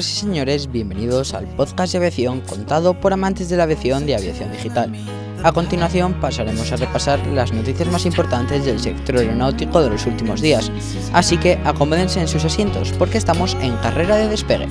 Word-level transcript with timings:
Señoras 0.00 0.16
y 0.16 0.20
señores, 0.20 0.72
bienvenidos 0.72 1.34
al 1.34 1.46
podcast 1.56 1.92
de 1.92 1.98
aviación 1.98 2.40
contado 2.40 2.98
por 2.98 3.12
amantes 3.12 3.50
de 3.50 3.58
la 3.58 3.64
aviación 3.64 4.06
de 4.06 4.16
aviación 4.16 4.50
digital. 4.50 4.90
A 5.42 5.52
continuación 5.52 6.14
pasaremos 6.14 6.72
a 6.72 6.76
repasar 6.76 7.26
las 7.26 7.52
noticias 7.52 7.86
más 7.88 8.06
importantes 8.06 8.64
del 8.64 8.80
sector 8.80 9.18
aeronáutico 9.18 9.82
de 9.82 9.90
los 9.90 10.06
últimos 10.06 10.40
días, 10.40 10.72
así 11.12 11.36
que 11.36 11.58
acomódense 11.64 12.18
en 12.18 12.28
sus 12.28 12.46
asientos 12.46 12.94
porque 12.98 13.18
estamos 13.18 13.54
en 13.60 13.76
carrera 13.78 14.16
de 14.16 14.28
despegue. 14.28 14.68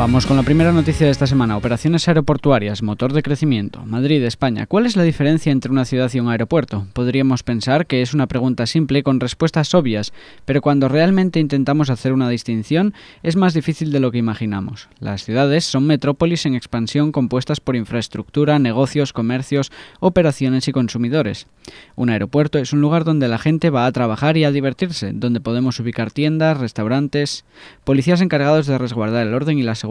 Vamos 0.00 0.24
con 0.24 0.38
la 0.38 0.42
primera 0.42 0.72
noticia 0.72 1.04
de 1.04 1.12
esta 1.12 1.26
semana. 1.26 1.58
Operaciones 1.58 2.08
aeroportuarias, 2.08 2.82
motor 2.82 3.12
de 3.12 3.22
crecimiento. 3.22 3.84
Madrid, 3.84 4.24
España. 4.24 4.64
¿Cuál 4.64 4.86
es 4.86 4.96
la 4.96 5.02
diferencia 5.02 5.52
entre 5.52 5.70
una 5.70 5.84
ciudad 5.84 6.10
y 6.14 6.20
un 6.20 6.30
aeropuerto? 6.30 6.86
Podríamos 6.94 7.42
pensar 7.42 7.86
que 7.86 8.00
es 8.00 8.14
una 8.14 8.26
pregunta 8.26 8.64
simple 8.64 9.02
con 9.02 9.20
respuestas 9.20 9.74
obvias, 9.74 10.14
pero 10.46 10.62
cuando 10.62 10.88
realmente 10.88 11.38
intentamos 11.38 11.90
hacer 11.90 12.14
una 12.14 12.30
distinción 12.30 12.94
es 13.22 13.36
más 13.36 13.52
difícil 13.52 13.92
de 13.92 14.00
lo 14.00 14.10
que 14.10 14.16
imaginamos. 14.16 14.88
Las 15.00 15.22
ciudades 15.22 15.66
son 15.66 15.86
metrópolis 15.86 16.46
en 16.46 16.54
expansión 16.54 17.12
compuestas 17.12 17.60
por 17.60 17.76
infraestructura, 17.76 18.58
negocios, 18.58 19.12
comercios, 19.12 19.70
operaciones 20.00 20.66
y 20.66 20.72
consumidores. 20.72 21.46
Un 21.94 22.08
aeropuerto 22.08 22.58
es 22.58 22.72
un 22.72 22.80
lugar 22.80 23.04
donde 23.04 23.28
la 23.28 23.36
gente 23.36 23.68
va 23.68 23.84
a 23.84 23.92
trabajar 23.92 24.38
y 24.38 24.44
a 24.44 24.50
divertirse, 24.50 25.12
donde 25.12 25.42
podemos 25.42 25.78
ubicar 25.78 26.10
tiendas, 26.10 26.58
restaurantes, 26.58 27.44
policías 27.84 28.22
encargados 28.22 28.66
de 28.66 28.78
resguardar 28.78 29.26
el 29.26 29.34
orden 29.34 29.58
y 29.58 29.62
la 29.62 29.74
seguridad 29.74 29.89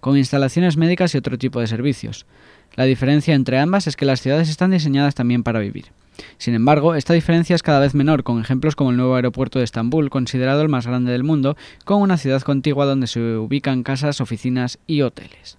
con 0.00 0.16
instalaciones 0.16 0.76
médicas 0.76 1.14
y 1.14 1.18
otro 1.18 1.38
tipo 1.38 1.60
de 1.60 1.66
servicios. 1.66 2.26
La 2.74 2.84
diferencia 2.84 3.34
entre 3.34 3.58
ambas 3.58 3.86
es 3.86 3.96
que 3.96 4.04
las 4.04 4.20
ciudades 4.20 4.48
están 4.48 4.70
diseñadas 4.70 5.14
también 5.14 5.42
para 5.42 5.60
vivir. 5.60 5.86
Sin 6.38 6.54
embargo, 6.54 6.94
esta 6.94 7.14
diferencia 7.14 7.56
es 7.56 7.62
cada 7.62 7.80
vez 7.80 7.94
menor, 7.94 8.22
con 8.22 8.40
ejemplos 8.40 8.76
como 8.76 8.90
el 8.90 8.96
nuevo 8.96 9.16
aeropuerto 9.16 9.58
de 9.58 9.64
Estambul, 9.64 10.10
considerado 10.10 10.62
el 10.62 10.68
más 10.68 10.86
grande 10.86 11.12
del 11.12 11.24
mundo, 11.24 11.56
con 11.84 12.00
una 12.00 12.18
ciudad 12.18 12.42
contigua 12.42 12.86
donde 12.86 13.06
se 13.06 13.20
ubican 13.36 13.82
casas, 13.82 14.20
oficinas 14.20 14.78
y 14.86 15.02
hoteles. 15.02 15.58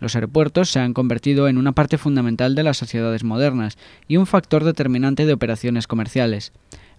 Los 0.00 0.16
aeropuertos 0.16 0.68
se 0.68 0.80
han 0.80 0.94
convertido 0.94 1.46
en 1.46 1.58
una 1.58 1.72
parte 1.72 1.98
fundamental 1.98 2.54
de 2.56 2.64
las 2.64 2.76
sociedades 2.76 3.22
modernas 3.22 3.78
y 4.08 4.16
un 4.16 4.26
factor 4.26 4.64
determinante 4.64 5.26
de 5.26 5.32
operaciones 5.32 5.86
comerciales. 5.86 6.52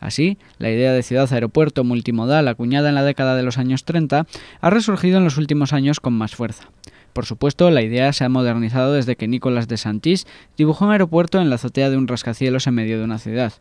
Así, 0.04 0.38
la 0.58 0.70
idea 0.70 0.92
de 0.92 1.02
ciudad-aeropuerto 1.02 1.86
multimodal 1.86 2.50
acuñada 2.50 2.90
en 2.90 2.96
la 2.96 3.06
década 3.06 3.38
de 3.38 3.44
los 3.44 3.58
años 3.58 3.86
30 3.86 4.28
ha 4.60 4.70
resurgido 4.70 5.18
en 5.18 5.24
los 5.24 5.38
últimos 5.38 5.72
años 5.72 6.02
con 6.02 6.12
más 6.12 6.36
fuerza. 6.36 6.68
Por 7.14 7.26
supuesto, 7.26 7.72
la 7.72 7.84
idea 7.84 8.12
se 8.12 8.26
ha 8.26 8.30
modernizado 8.30 8.92
desde 8.92 9.16
que 9.16 9.30
Nicolas 9.30 9.70
de 9.70 9.78
Santís 9.78 10.28
dibujó 10.58 10.84
un 10.84 10.92
aeropuerto 10.92 11.40
en 11.40 11.50
la 11.50 11.56
azotea 11.56 11.90
de 11.90 11.96
un 11.96 12.10
rascacielos 12.10 12.68
en 12.68 12.74
medio 12.74 12.98
de 12.98 13.06
una 13.06 13.18
ciudad. 13.18 13.54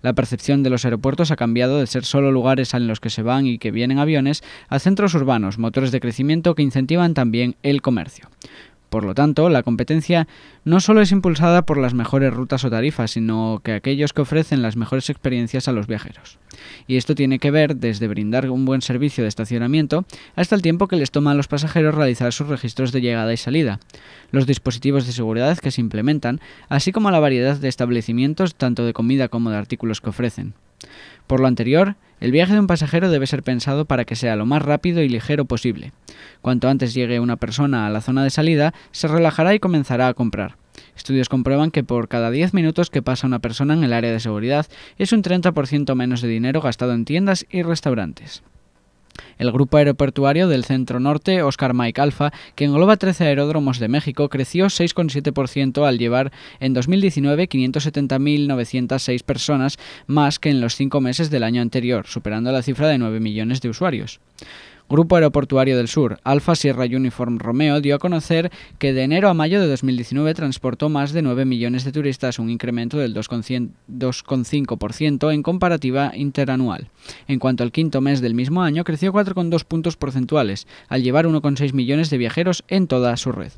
La 0.00 0.14
percepción 0.14 0.62
de 0.62 0.70
los 0.70 0.86
aeropuertos 0.86 1.30
ha 1.32 1.36
cambiado 1.36 1.78
de 1.78 1.86
ser 1.86 2.06
solo 2.06 2.32
lugares 2.32 2.72
en 2.72 2.86
los 2.86 2.98
que 2.98 3.10
se 3.10 3.22
van 3.22 3.46
y 3.46 3.58
que 3.58 3.70
vienen 3.70 3.98
aviones 3.98 4.42
a 4.68 4.78
centros 4.78 5.14
urbanos, 5.14 5.58
motores 5.58 5.92
de 5.92 6.00
crecimiento 6.00 6.54
que 6.54 6.62
incentivan 6.62 7.12
también 7.12 7.56
el 7.62 7.82
comercio. 7.82 8.30
Por 8.90 9.04
lo 9.04 9.14
tanto, 9.14 9.48
la 9.48 9.62
competencia 9.62 10.26
no 10.64 10.80
solo 10.80 11.00
es 11.00 11.12
impulsada 11.12 11.62
por 11.62 11.78
las 11.78 11.94
mejores 11.94 12.34
rutas 12.34 12.64
o 12.64 12.70
tarifas, 12.70 13.12
sino 13.12 13.60
que 13.64 13.72
aquellos 13.72 14.12
que 14.12 14.22
ofrecen 14.22 14.62
las 14.62 14.76
mejores 14.76 15.08
experiencias 15.08 15.68
a 15.68 15.72
los 15.72 15.86
viajeros. 15.86 16.38
Y 16.88 16.96
esto 16.96 17.14
tiene 17.14 17.38
que 17.38 17.52
ver 17.52 17.76
desde 17.76 18.08
brindar 18.08 18.50
un 18.50 18.64
buen 18.64 18.82
servicio 18.82 19.22
de 19.22 19.28
estacionamiento 19.28 20.04
hasta 20.34 20.56
el 20.56 20.62
tiempo 20.62 20.88
que 20.88 20.96
les 20.96 21.12
toma 21.12 21.30
a 21.30 21.34
los 21.34 21.46
pasajeros 21.46 21.94
realizar 21.94 22.32
sus 22.32 22.48
registros 22.48 22.90
de 22.90 23.00
llegada 23.00 23.32
y 23.32 23.36
salida, 23.36 23.78
los 24.32 24.46
dispositivos 24.46 25.06
de 25.06 25.12
seguridad 25.12 25.56
que 25.58 25.70
se 25.70 25.80
implementan, 25.80 26.40
así 26.68 26.90
como 26.90 27.12
la 27.12 27.20
variedad 27.20 27.56
de 27.56 27.68
establecimientos 27.68 28.56
tanto 28.56 28.84
de 28.84 28.92
comida 28.92 29.28
como 29.28 29.50
de 29.50 29.56
artículos 29.56 30.00
que 30.00 30.10
ofrecen. 30.10 30.54
Por 31.28 31.38
lo 31.38 31.46
anterior, 31.46 31.94
el 32.20 32.32
viaje 32.32 32.52
de 32.52 32.60
un 32.60 32.66
pasajero 32.66 33.10
debe 33.10 33.26
ser 33.26 33.42
pensado 33.42 33.86
para 33.86 34.04
que 34.04 34.16
sea 34.16 34.36
lo 34.36 34.46
más 34.46 34.62
rápido 34.62 35.02
y 35.02 35.08
ligero 35.08 35.46
posible. 35.46 35.92
Cuanto 36.42 36.68
antes 36.68 36.94
llegue 36.94 37.20
una 37.20 37.36
persona 37.36 37.86
a 37.86 37.90
la 37.90 38.00
zona 38.00 38.22
de 38.22 38.30
salida, 38.30 38.74
se 38.92 39.08
relajará 39.08 39.54
y 39.54 39.58
comenzará 39.58 40.08
a 40.08 40.14
comprar. 40.14 40.56
Estudios 40.96 41.28
comprueban 41.28 41.70
que 41.70 41.82
por 41.82 42.08
cada 42.08 42.30
10 42.30 42.54
minutos 42.54 42.90
que 42.90 43.02
pasa 43.02 43.26
una 43.26 43.38
persona 43.38 43.74
en 43.74 43.84
el 43.84 43.92
área 43.92 44.12
de 44.12 44.20
seguridad 44.20 44.66
es 44.98 45.12
un 45.12 45.22
30% 45.22 45.94
menos 45.94 46.20
de 46.20 46.28
dinero 46.28 46.60
gastado 46.60 46.92
en 46.92 47.04
tiendas 47.04 47.46
y 47.50 47.62
restaurantes. 47.62 48.42
El 49.38 49.52
grupo 49.52 49.76
aeroportuario 49.76 50.48
del 50.48 50.64
Centro 50.64 51.00
Norte, 51.00 51.42
Oscar 51.42 51.74
Mike 51.74 52.00
Alpha, 52.00 52.32
que 52.54 52.64
engloba 52.64 52.96
13 52.96 53.24
aeródromos 53.24 53.78
de 53.78 53.88
México, 53.88 54.28
creció 54.28 54.66
6,7% 54.66 55.86
al 55.86 55.98
llevar 55.98 56.32
en 56.60 56.74
2019 56.74 57.48
570.906 57.48 59.22
personas 59.22 59.78
más 60.06 60.38
que 60.38 60.50
en 60.50 60.60
los 60.60 60.74
cinco 60.74 61.00
meses 61.00 61.30
del 61.30 61.44
año 61.44 61.62
anterior, 61.62 62.06
superando 62.06 62.52
la 62.52 62.62
cifra 62.62 62.88
de 62.88 62.98
9 62.98 63.20
millones 63.20 63.60
de 63.60 63.68
usuarios. 63.68 64.20
Grupo 64.90 65.14
Aeroportuario 65.14 65.76
del 65.76 65.86
Sur, 65.86 66.18
Alfa 66.24 66.56
Sierra 66.56 66.84
Uniform 66.84 67.38
Romeo, 67.38 67.80
dio 67.80 67.94
a 67.94 68.00
conocer 68.00 68.50
que 68.80 68.92
de 68.92 69.04
enero 69.04 69.28
a 69.28 69.34
mayo 69.34 69.60
de 69.60 69.68
2019 69.68 70.34
transportó 70.34 70.88
más 70.88 71.12
de 71.12 71.22
9 71.22 71.44
millones 71.44 71.84
de 71.84 71.92
turistas, 71.92 72.40
un 72.40 72.50
incremento 72.50 72.98
del 72.98 73.14
2,5% 73.14 75.32
en 75.32 75.44
comparativa 75.44 76.10
interanual. 76.16 76.88
En 77.28 77.38
cuanto 77.38 77.62
al 77.62 77.70
quinto 77.70 78.00
mes 78.00 78.20
del 78.20 78.34
mismo 78.34 78.64
año, 78.64 78.82
creció 78.82 79.12
4,2 79.12 79.62
puntos 79.62 79.94
porcentuales, 79.94 80.66
al 80.88 81.04
llevar 81.04 81.26
1,6 81.26 81.72
millones 81.72 82.10
de 82.10 82.18
viajeros 82.18 82.64
en 82.66 82.88
toda 82.88 83.16
su 83.16 83.30
red. 83.30 83.52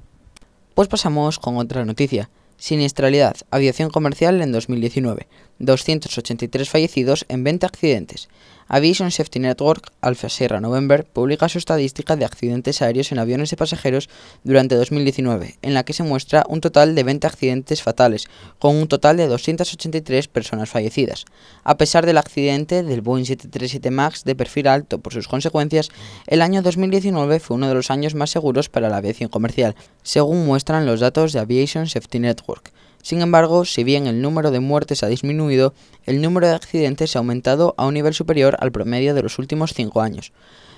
Pues 0.75 0.88
pasamos 0.88 1.38
con 1.38 1.56
otra 1.56 1.87
noticia. 1.87 2.28
Siniestralidad, 2.59 3.37
aviación 3.50 3.88
comercial 3.88 4.43
en 4.43 4.53
2019. 4.53 5.28
283 5.62 6.68
fallecidos 6.68 7.24
en 7.28 7.44
20 7.44 7.66
accidentes. 7.66 8.28
Aviation 8.66 9.10
Safety 9.10 9.38
Network, 9.38 9.92
Alpha 10.00 10.28
Sierra 10.28 10.60
November, 10.60 11.04
publica 11.04 11.48
su 11.48 11.58
estadística 11.58 12.16
de 12.16 12.24
accidentes 12.24 12.82
aéreos 12.82 13.12
en 13.12 13.18
aviones 13.18 13.50
de 13.50 13.56
pasajeros 13.56 14.08
durante 14.44 14.74
2019, 14.76 15.58
en 15.62 15.74
la 15.74 15.84
que 15.84 15.92
se 15.92 16.02
muestra 16.02 16.44
un 16.48 16.60
total 16.60 16.94
de 16.94 17.04
20 17.04 17.26
accidentes 17.26 17.82
fatales, 17.82 18.28
con 18.58 18.76
un 18.76 18.88
total 18.88 19.18
de 19.18 19.26
283 19.26 20.26
personas 20.28 20.70
fallecidas. 20.70 21.26
A 21.64 21.76
pesar 21.76 22.06
del 22.06 22.18
accidente 22.18 22.82
del 22.82 23.02
Boeing 23.02 23.24
737 23.24 23.90
MAX 23.90 24.24
de 24.24 24.34
perfil 24.34 24.66
alto 24.69 24.98
por 24.98 25.12
sus 25.12 25.28
consecuencias, 25.28 25.90
el 26.26 26.42
año 26.42 26.62
2019 26.62 27.40
fue 27.40 27.56
uno 27.56 27.69
de 27.69 27.75
los 27.75 27.90
años 27.90 28.14
más 28.14 28.31
seguros 28.31 28.69
para 28.69 28.88
la 28.88 28.96
aviación 28.96 29.28
comercial, 29.28 29.76
según 30.02 30.46
muestran 30.46 30.87
los 30.87 31.00
datos 31.00 31.32
de 31.32 31.40
Aviation 31.40 31.87
Safety 31.87 32.19
Network. 32.19 32.72
Sin 33.02 33.20
embargo, 33.20 33.64
si 33.64 33.82
bien 33.82 34.06
el 34.06 34.22
número 34.22 34.52
de 34.52 34.60
muertes 34.60 35.02
ha 35.02 35.08
disminuido, 35.08 35.75
el 36.06 36.22
número 36.22 36.46
de 36.46 36.54
accidentes 36.54 37.16
ha 37.16 37.19
aumentado 37.19 37.75
a 37.76 37.87
un 37.87 37.94
nivel 37.94 38.14
superior 38.14 38.56
al 38.60 38.70
promedio 38.70 39.12
de 39.12 39.22
los 39.22 39.40
últimos 39.40 39.75
cinco 39.75 40.00
años. 40.00 40.32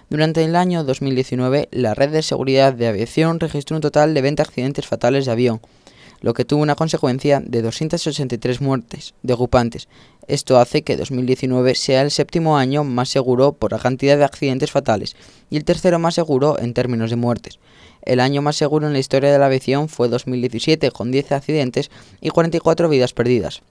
Durante 0.09 0.43
el 0.43 0.56
año 0.56 0.85
2019, 0.85 1.69
la 1.71 1.93
red 1.93 2.11
de 2.11 2.23
seguridad 2.23 2.73
de 2.73 2.88
aviación 2.88 3.41
registró 3.41 3.76
un 3.76 3.82
total 3.82 4.15
de 4.15 4.23
20 4.23 4.41
accidentes 4.41 4.87
fatales 4.87 5.26
de 5.26 5.32
avión, 5.32 5.61
lo 6.23 6.32
que 6.32 6.47
tuvo 6.47 6.62
una 6.62 6.75
consecuencia 6.75 7.41
de 7.44 7.61
283 7.61 8.62
muertes 8.62 9.12
de 9.23 9.35
ocupantes. 9.35 9.88
Esto 10.26 10.59
hace 10.59 10.81
que 10.81 10.97
2019 10.97 11.75
sea 11.75 12.00
el 12.00 12.11
séptimo 12.11 12.56
año 12.56 12.85
más 12.85 13.11
seguro 13.11 13.53
por 13.53 13.73
la 13.73 13.79
cantidad 13.79 14.17
de 14.17 14.25
accidentes 14.25 14.71
fatales 14.71 15.17
y 15.50 15.59
el 15.59 15.65
tercero 15.65 15.99
más 15.99 16.15
seguro 16.15 16.59
en 16.59 16.73
términos 16.73 17.11
de 17.11 17.17
muertes. 17.17 17.59
El 18.05 18.21
año 18.21 18.43
más 18.43 18.56
seguro 18.56 18.87
en 18.87 18.93
la 18.93 18.99
historia 18.99 19.33
de 19.33 19.39
la 19.39 19.47
aviación 19.47 19.89
fue 19.89 20.09
2017, 20.09 20.91
con 20.91 21.11
10 21.11 21.33
accidentes 21.33 21.91
y 22.21 22.29
44 22.29 22.89
vidas 22.91 23.15
perdidas. 23.15 23.62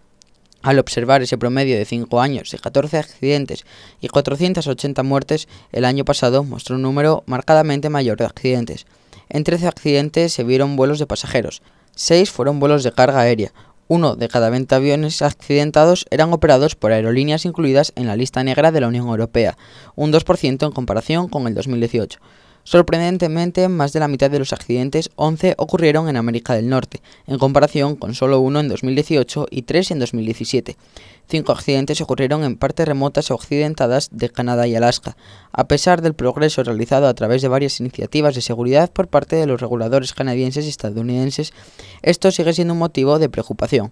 Al 0.63 0.80
observar 0.80 1.21
ese 1.21 1.38
promedio 1.38 1.77
de 1.77 1.85
5 1.85 2.19
años 2.19 2.50
de 2.50 2.57
14 2.57 2.97
accidentes 2.97 3.63
y 4.01 4.07
480 4.07 5.03
muertes, 5.03 5.47
el 5.71 5.85
año 5.85 6.03
pasado 6.03 6.44
mostró 6.44 6.77
un 6.77 6.81
número 6.81 7.24
marcadamente 7.27 7.89
mayor 7.89 8.18
de 8.18 8.25
accidentes. 8.25 8.88
En 9.30 9.44
13 9.44 9.68
accidentes 9.68 10.33
se 10.33 10.44
vieron 10.44 10.75
vuelos 10.75 10.97
de 10.97 11.06
pasajeros, 11.06 11.62
6 11.95 12.31
fueron 12.31 12.59
vuelos 12.59 12.83
de 12.83 12.91
carga 12.91 13.19
aérea, 13.19 13.53
uno 13.88 14.15
de 14.15 14.29
cada 14.29 14.50
20 14.50 14.74
aviones 14.74 15.21
accidentados 15.21 16.06
eran 16.09 16.33
operados 16.33 16.75
por 16.75 16.91
aerolíneas 16.91 17.45
incluidas 17.45 17.91
en 17.95 18.07
la 18.07 18.15
lista 18.15 18.44
negra 18.44 18.71
de 18.71 18.81
la 18.81 18.88
Unión 18.88 19.07
Europea, 19.07 19.57
un 19.95 20.12
2% 20.12 20.65
en 20.65 20.71
comparación 20.71 21.27
con 21.27 21.45
el 21.47 21.53
2018. 21.53 22.19
Sorprendentemente, 22.63 23.68
más 23.68 23.92
de 23.92 24.00
la 24.00 24.07
mitad 24.07 24.31
de 24.31 24.39
los 24.39 24.54
accidentes, 24.54 25.10
11, 25.15 25.56
ocurrieron 25.57 26.07
en 26.07 26.15
América 26.15 26.54
del 26.54 26.69
Norte, 26.69 27.01
en 27.27 27.38
comparación 27.38 27.98
con 27.98 28.15
solo 28.15 28.39
uno 28.39 28.62
en 28.62 28.69
2018 28.69 29.48
y 29.50 29.63
tres 29.63 29.92
en 29.92 30.00
2017. 30.00 30.77
Cinco 31.27 31.51
accidentes 31.51 32.00
ocurrieron 32.00 32.44
en 32.44 32.57
partes 32.57 32.88
remotas 32.88 33.31
o 33.31 33.39
de 34.12 34.30
Canadá 34.30 34.68
y 34.68 34.75
Alaska. 34.75 35.18
A 35.51 35.68
pesar 35.68 36.01
del 36.01 36.13
progreso 36.13 36.63
realizado 36.63 37.07
a 37.07 37.13
través 37.13 37.42
de 37.42 37.50
varias 37.50 37.80
iniciativas 37.80 38.36
de 38.36 38.42
seguridad 38.42 38.92
por 38.92 39.07
parte 39.07 39.36
de 39.36 39.45
los 39.45 39.60
reguladores 39.60 40.13
canadienses 40.13 40.65
y 40.65 40.69
estadounidenses, 40.69 41.54
esto 42.01 42.31
sigue 42.31 42.54
siendo 42.54 42.74
un 42.74 42.80
motivo 42.80 43.19
de 43.19 43.30
preocupación. 43.30 43.92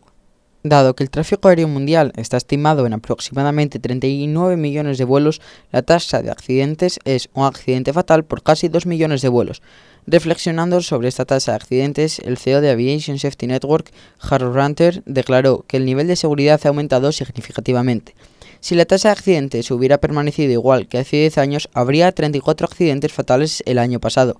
Dado 0.63 0.95
que 0.95 1.03
el 1.03 1.09
tráfico 1.09 1.47
aéreo 1.47 1.67
mundial 1.67 2.13
está 2.17 2.37
estimado 2.37 2.85
en 2.85 2.93
aproximadamente 2.93 3.79
39 3.79 4.57
millones 4.57 4.99
de 4.99 5.05
vuelos, 5.05 5.41
la 5.71 5.81
tasa 5.81 6.21
de 6.21 6.29
accidentes 6.29 6.99
es 7.03 7.29
un 7.33 7.45
accidente 7.45 7.93
fatal 7.93 8.23
por 8.25 8.43
casi 8.43 8.67
2 8.67 8.85
millones 8.85 9.23
de 9.23 9.29
vuelos. 9.29 9.63
Reflexionando 10.05 10.81
sobre 10.81 11.07
esta 11.07 11.25
tasa 11.25 11.53
de 11.53 11.55
accidentes, 11.55 12.19
el 12.19 12.37
CEO 12.37 12.61
de 12.61 12.69
Aviation 12.69 13.17
Safety 13.17 13.47
Network, 13.47 13.91
Harold 14.19 14.55
Runter, 14.55 15.01
declaró 15.07 15.65
que 15.67 15.77
el 15.77 15.85
nivel 15.85 16.05
de 16.05 16.15
seguridad 16.15 16.61
ha 16.63 16.67
aumentado 16.67 17.11
significativamente. 17.11 18.13
Si 18.59 18.75
la 18.75 18.85
tasa 18.85 19.07
de 19.07 19.13
accidentes 19.13 19.71
hubiera 19.71 19.97
permanecido 19.97 20.51
igual 20.51 20.87
que 20.87 20.99
hace 20.99 21.17
10 21.17 21.39
años, 21.39 21.69
habría 21.73 22.11
34 22.11 22.65
accidentes 22.65 23.11
fatales 23.11 23.63
el 23.65 23.79
año 23.79 23.99
pasado 23.99 24.39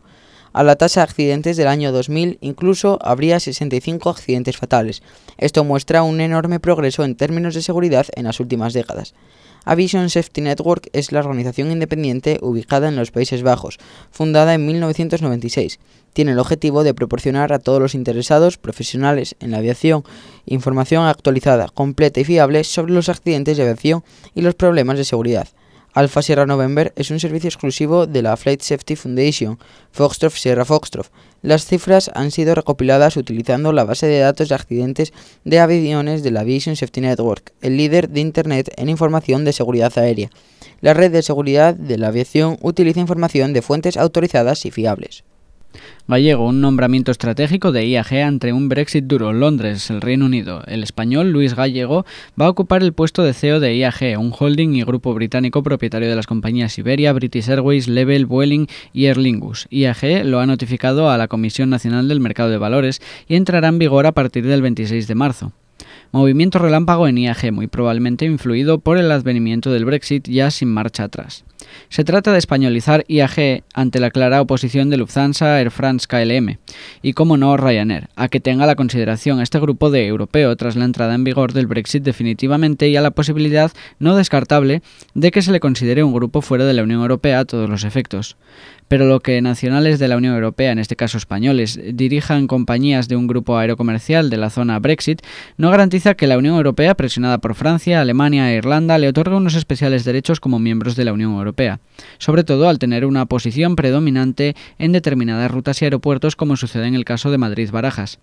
a 0.53 0.63
la 0.63 0.75
tasa 0.75 1.01
de 1.01 1.05
accidentes 1.05 1.57
del 1.57 1.67
año 1.67 1.91
2000 1.91 2.37
incluso 2.41 2.99
habría 3.01 3.39
65 3.39 4.09
accidentes 4.09 4.57
fatales. 4.57 5.01
Esto 5.37 5.63
muestra 5.63 6.03
un 6.03 6.21
enorme 6.21 6.59
progreso 6.59 7.03
en 7.03 7.15
términos 7.15 7.53
de 7.53 7.61
seguridad 7.61 8.07
en 8.15 8.25
las 8.25 8.39
últimas 8.39 8.73
décadas. 8.73 9.13
Aviation 9.63 10.09
Safety 10.09 10.41
Network 10.41 10.89
es 10.91 11.11
la 11.11 11.19
organización 11.19 11.71
independiente 11.71 12.39
ubicada 12.41 12.87
en 12.87 12.95
los 12.95 13.11
Países 13.11 13.43
Bajos, 13.43 13.77
fundada 14.09 14.55
en 14.55 14.65
1996. 14.65 15.79
Tiene 16.13 16.31
el 16.31 16.39
objetivo 16.39 16.83
de 16.83 16.95
proporcionar 16.95 17.53
a 17.53 17.59
todos 17.59 17.79
los 17.79 17.93
interesados 17.93 18.57
profesionales 18.57 19.35
en 19.39 19.51
la 19.51 19.57
aviación 19.57 20.03
información 20.47 21.05
actualizada, 21.05 21.69
completa 21.69 22.19
y 22.19 22.25
fiable 22.25 22.63
sobre 22.63 22.93
los 22.93 23.07
accidentes 23.07 23.57
de 23.57 23.63
aviación 23.63 24.03
y 24.33 24.41
los 24.41 24.55
problemas 24.55 24.97
de 24.97 25.05
seguridad. 25.05 25.47
Alpha 25.93 26.21
Sierra 26.21 26.45
November 26.45 26.93
es 26.95 27.11
un 27.11 27.19
servicio 27.19 27.49
exclusivo 27.49 28.07
de 28.07 28.21
la 28.21 28.37
Flight 28.37 28.61
Safety 28.61 28.95
Foundation, 28.95 29.59
Foxtrot 29.91 30.31
Sierra 30.31 30.63
Foxtrot. 30.63 31.11
Las 31.41 31.65
cifras 31.65 32.09
han 32.15 32.31
sido 32.31 32.55
recopiladas 32.55 33.17
utilizando 33.17 33.73
la 33.73 33.83
base 33.83 34.07
de 34.07 34.19
datos 34.19 34.47
de 34.47 34.55
accidentes 34.55 35.11
de 35.43 35.59
aviones 35.59 36.23
de 36.23 36.31
la 36.31 36.41
Aviation 36.41 36.77
Safety 36.77 37.01
Network, 37.01 37.51
el 37.61 37.75
líder 37.75 38.07
de 38.09 38.21
Internet 38.21 38.71
en 38.77 38.87
información 38.87 39.43
de 39.43 39.51
seguridad 39.51 39.91
aérea. 39.97 40.29
La 40.79 40.93
red 40.93 41.11
de 41.11 41.23
seguridad 41.23 41.75
de 41.75 41.97
la 41.97 42.07
aviación 42.07 42.57
utiliza 42.61 43.01
información 43.01 43.51
de 43.51 43.61
fuentes 43.61 43.97
autorizadas 43.97 44.65
y 44.65 44.71
fiables. 44.71 45.25
Gallego, 46.07 46.47
un 46.47 46.59
nombramiento 46.59 47.11
estratégico 47.11 47.71
de 47.71 47.87
IAG 47.87 48.13
ante 48.23 48.51
un 48.51 48.67
Brexit 48.67 49.05
duro. 49.05 49.31
Londres, 49.31 49.89
el 49.89 50.01
Reino 50.01 50.25
Unido. 50.25 50.61
El 50.67 50.83
español 50.83 51.31
Luis 51.31 51.55
Gallego 51.55 52.05
va 52.39 52.47
a 52.47 52.49
ocupar 52.49 52.83
el 52.83 52.91
puesto 52.91 53.23
de 53.23 53.33
CEO 53.33 53.59
de 53.61 53.77
IAG, 53.77 54.19
un 54.19 54.33
holding 54.37 54.73
y 54.73 54.83
grupo 54.83 55.13
británico 55.13 55.63
propietario 55.63 56.09
de 56.09 56.15
las 56.15 56.27
compañías 56.27 56.77
Iberia, 56.77 57.13
British 57.13 57.49
Airways, 57.49 57.87
Level, 57.87 58.25
Vueling 58.25 58.67
y 58.91 59.05
Aer 59.05 59.17
Lingus. 59.17 59.67
IAG 59.69 60.25
lo 60.25 60.41
ha 60.41 60.45
notificado 60.45 61.09
a 61.09 61.17
la 61.17 61.29
Comisión 61.29 61.69
Nacional 61.69 62.07
del 62.07 62.19
Mercado 62.19 62.49
de 62.49 62.57
Valores 62.57 63.01
y 63.27 63.35
entrará 63.35 63.69
en 63.69 63.79
vigor 63.79 64.05
a 64.05 64.11
partir 64.11 64.45
del 64.45 64.61
26 64.61 65.07
de 65.07 65.15
marzo. 65.15 65.53
Movimiento 66.13 66.59
relámpago 66.59 67.07
en 67.07 67.17
IAG, 67.17 67.53
muy 67.53 67.67
probablemente 67.67 68.25
influido 68.25 68.79
por 68.79 68.97
el 68.97 69.09
advenimiento 69.11 69.71
del 69.71 69.85
Brexit 69.85 70.27
ya 70.27 70.51
sin 70.51 70.67
marcha 70.67 71.05
atrás. 71.05 71.45
Se 71.87 72.03
trata 72.03 72.33
de 72.33 72.37
españolizar 72.37 73.05
IAG 73.07 73.63
ante 73.73 74.01
la 74.01 74.11
clara 74.11 74.41
oposición 74.41 74.89
de 74.89 74.97
Lufthansa, 74.97 75.61
Air 75.61 75.71
France, 75.71 76.07
KLM 76.09 76.57
y, 77.01 77.13
como 77.13 77.37
no, 77.37 77.55
Ryanair, 77.55 78.09
a 78.17 78.27
que 78.27 78.41
tenga 78.41 78.65
la 78.65 78.75
consideración 78.75 79.39
este 79.39 79.59
grupo 79.61 79.89
de 79.89 80.05
europeo 80.05 80.53
tras 80.57 80.75
la 80.75 80.83
entrada 80.83 81.15
en 81.15 81.23
vigor 81.23 81.53
del 81.53 81.67
Brexit 81.67 82.03
definitivamente 82.03 82.89
y 82.89 82.97
a 82.97 83.01
la 83.01 83.11
posibilidad 83.11 83.71
no 83.99 84.17
descartable 84.17 84.81
de 85.13 85.31
que 85.31 85.41
se 85.41 85.53
le 85.53 85.61
considere 85.61 86.03
un 86.03 86.13
grupo 86.13 86.41
fuera 86.41 86.65
de 86.65 86.73
la 86.73 86.83
Unión 86.83 86.99
Europea 86.99 87.39
a 87.39 87.45
todos 87.45 87.69
los 87.69 87.85
efectos 87.85 88.35
pero 88.91 89.05
lo 89.05 89.21
que 89.21 89.41
nacionales 89.41 89.99
de 89.99 90.09
la 90.09 90.17
Unión 90.17 90.33
Europea, 90.33 90.73
en 90.73 90.77
este 90.77 90.97
caso 90.97 91.17
españoles, 91.17 91.79
dirijan 91.93 92.45
compañías 92.45 93.07
de 93.07 93.15
un 93.15 93.25
grupo 93.25 93.57
aerocomercial 93.57 94.29
de 94.29 94.35
la 94.35 94.49
zona 94.49 94.79
Brexit, 94.79 95.21
no 95.55 95.71
garantiza 95.71 96.15
que 96.15 96.27
la 96.27 96.37
Unión 96.37 96.57
Europea, 96.57 96.93
presionada 96.95 97.37
por 97.37 97.55
Francia, 97.55 98.01
Alemania 98.01 98.51
e 98.51 98.57
Irlanda, 98.57 98.97
le 98.97 99.07
otorgue 99.07 99.37
unos 99.37 99.55
especiales 99.55 100.03
derechos 100.03 100.41
como 100.41 100.59
miembros 100.59 100.97
de 100.97 101.05
la 101.05 101.13
Unión 101.13 101.31
Europea, 101.31 101.79
sobre 102.17 102.43
todo 102.43 102.67
al 102.67 102.79
tener 102.79 103.05
una 103.05 103.27
posición 103.27 103.77
predominante 103.77 104.57
en 104.77 104.91
determinadas 104.91 105.49
rutas 105.49 105.81
y 105.81 105.85
aeropuertos 105.85 106.35
como 106.35 106.57
sucede 106.57 106.87
en 106.87 106.95
el 106.95 107.05
caso 107.05 107.31
de 107.31 107.37
Madrid-Barajas. 107.37 108.19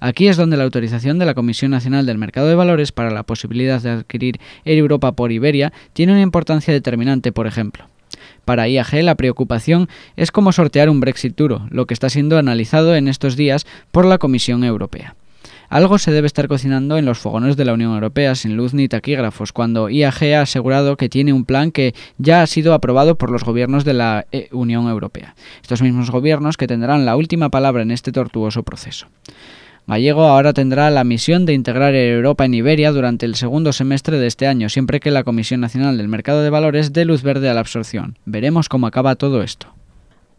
Aquí 0.00 0.28
es 0.28 0.38
donde 0.38 0.56
la 0.56 0.64
autorización 0.64 1.18
de 1.18 1.26
la 1.26 1.34
Comisión 1.34 1.72
Nacional 1.72 2.06
del 2.06 2.16
Mercado 2.16 2.48
de 2.48 2.54
Valores 2.54 2.90
para 2.90 3.10
la 3.10 3.24
posibilidad 3.24 3.82
de 3.82 3.90
adquirir 3.90 4.40
Air 4.64 4.78
Europa 4.78 5.12
por 5.12 5.30
Iberia 5.30 5.74
tiene 5.92 6.12
una 6.12 6.22
importancia 6.22 6.72
determinante, 6.72 7.32
por 7.32 7.46
ejemplo. 7.46 7.84
Para 8.46 8.68
IAG 8.68 9.02
la 9.02 9.16
preocupación 9.16 9.88
es 10.14 10.30
cómo 10.30 10.52
sortear 10.52 10.88
un 10.88 11.00
Brexit 11.00 11.36
duro, 11.36 11.66
lo 11.68 11.86
que 11.86 11.94
está 11.94 12.08
siendo 12.08 12.38
analizado 12.38 12.94
en 12.94 13.08
estos 13.08 13.34
días 13.34 13.66
por 13.90 14.06
la 14.06 14.18
Comisión 14.18 14.62
Europea. 14.62 15.16
Algo 15.68 15.98
se 15.98 16.12
debe 16.12 16.28
estar 16.28 16.46
cocinando 16.46 16.96
en 16.96 17.06
los 17.06 17.18
fogones 17.18 17.56
de 17.56 17.64
la 17.64 17.72
Unión 17.72 17.92
Europea 17.92 18.36
sin 18.36 18.56
luz 18.56 18.72
ni 18.72 18.86
taquígrafos, 18.86 19.52
cuando 19.52 19.90
IAG 19.90 20.36
ha 20.36 20.42
asegurado 20.42 20.96
que 20.96 21.08
tiene 21.08 21.32
un 21.32 21.44
plan 21.44 21.72
que 21.72 21.92
ya 22.18 22.42
ha 22.42 22.46
sido 22.46 22.72
aprobado 22.72 23.18
por 23.18 23.32
los 23.32 23.42
gobiernos 23.42 23.84
de 23.84 23.94
la 23.94 24.26
eh, 24.30 24.48
Unión 24.52 24.88
Europea. 24.88 25.34
Estos 25.60 25.82
mismos 25.82 26.12
gobiernos 26.12 26.56
que 26.56 26.68
tendrán 26.68 27.04
la 27.04 27.16
última 27.16 27.48
palabra 27.48 27.82
en 27.82 27.90
este 27.90 28.12
tortuoso 28.12 28.62
proceso. 28.62 29.08
Gallego 29.88 30.24
ahora 30.24 30.52
tendrá 30.52 30.90
la 30.90 31.04
misión 31.04 31.46
de 31.46 31.52
integrar 31.52 31.94
Europa 31.94 32.44
en 32.44 32.54
Iberia 32.54 32.90
durante 32.90 33.24
el 33.24 33.36
segundo 33.36 33.72
semestre 33.72 34.18
de 34.18 34.26
este 34.26 34.48
año, 34.48 34.68
siempre 34.68 34.98
que 34.98 35.12
la 35.12 35.22
Comisión 35.22 35.60
Nacional 35.60 35.96
del 35.96 36.08
Mercado 36.08 36.42
de 36.42 36.50
Valores 36.50 36.92
dé 36.92 37.04
luz 37.04 37.22
verde 37.22 37.48
a 37.48 37.54
la 37.54 37.60
absorción. 37.60 38.18
Veremos 38.24 38.68
cómo 38.68 38.88
acaba 38.88 39.14
todo 39.14 39.44
esto. 39.44 39.68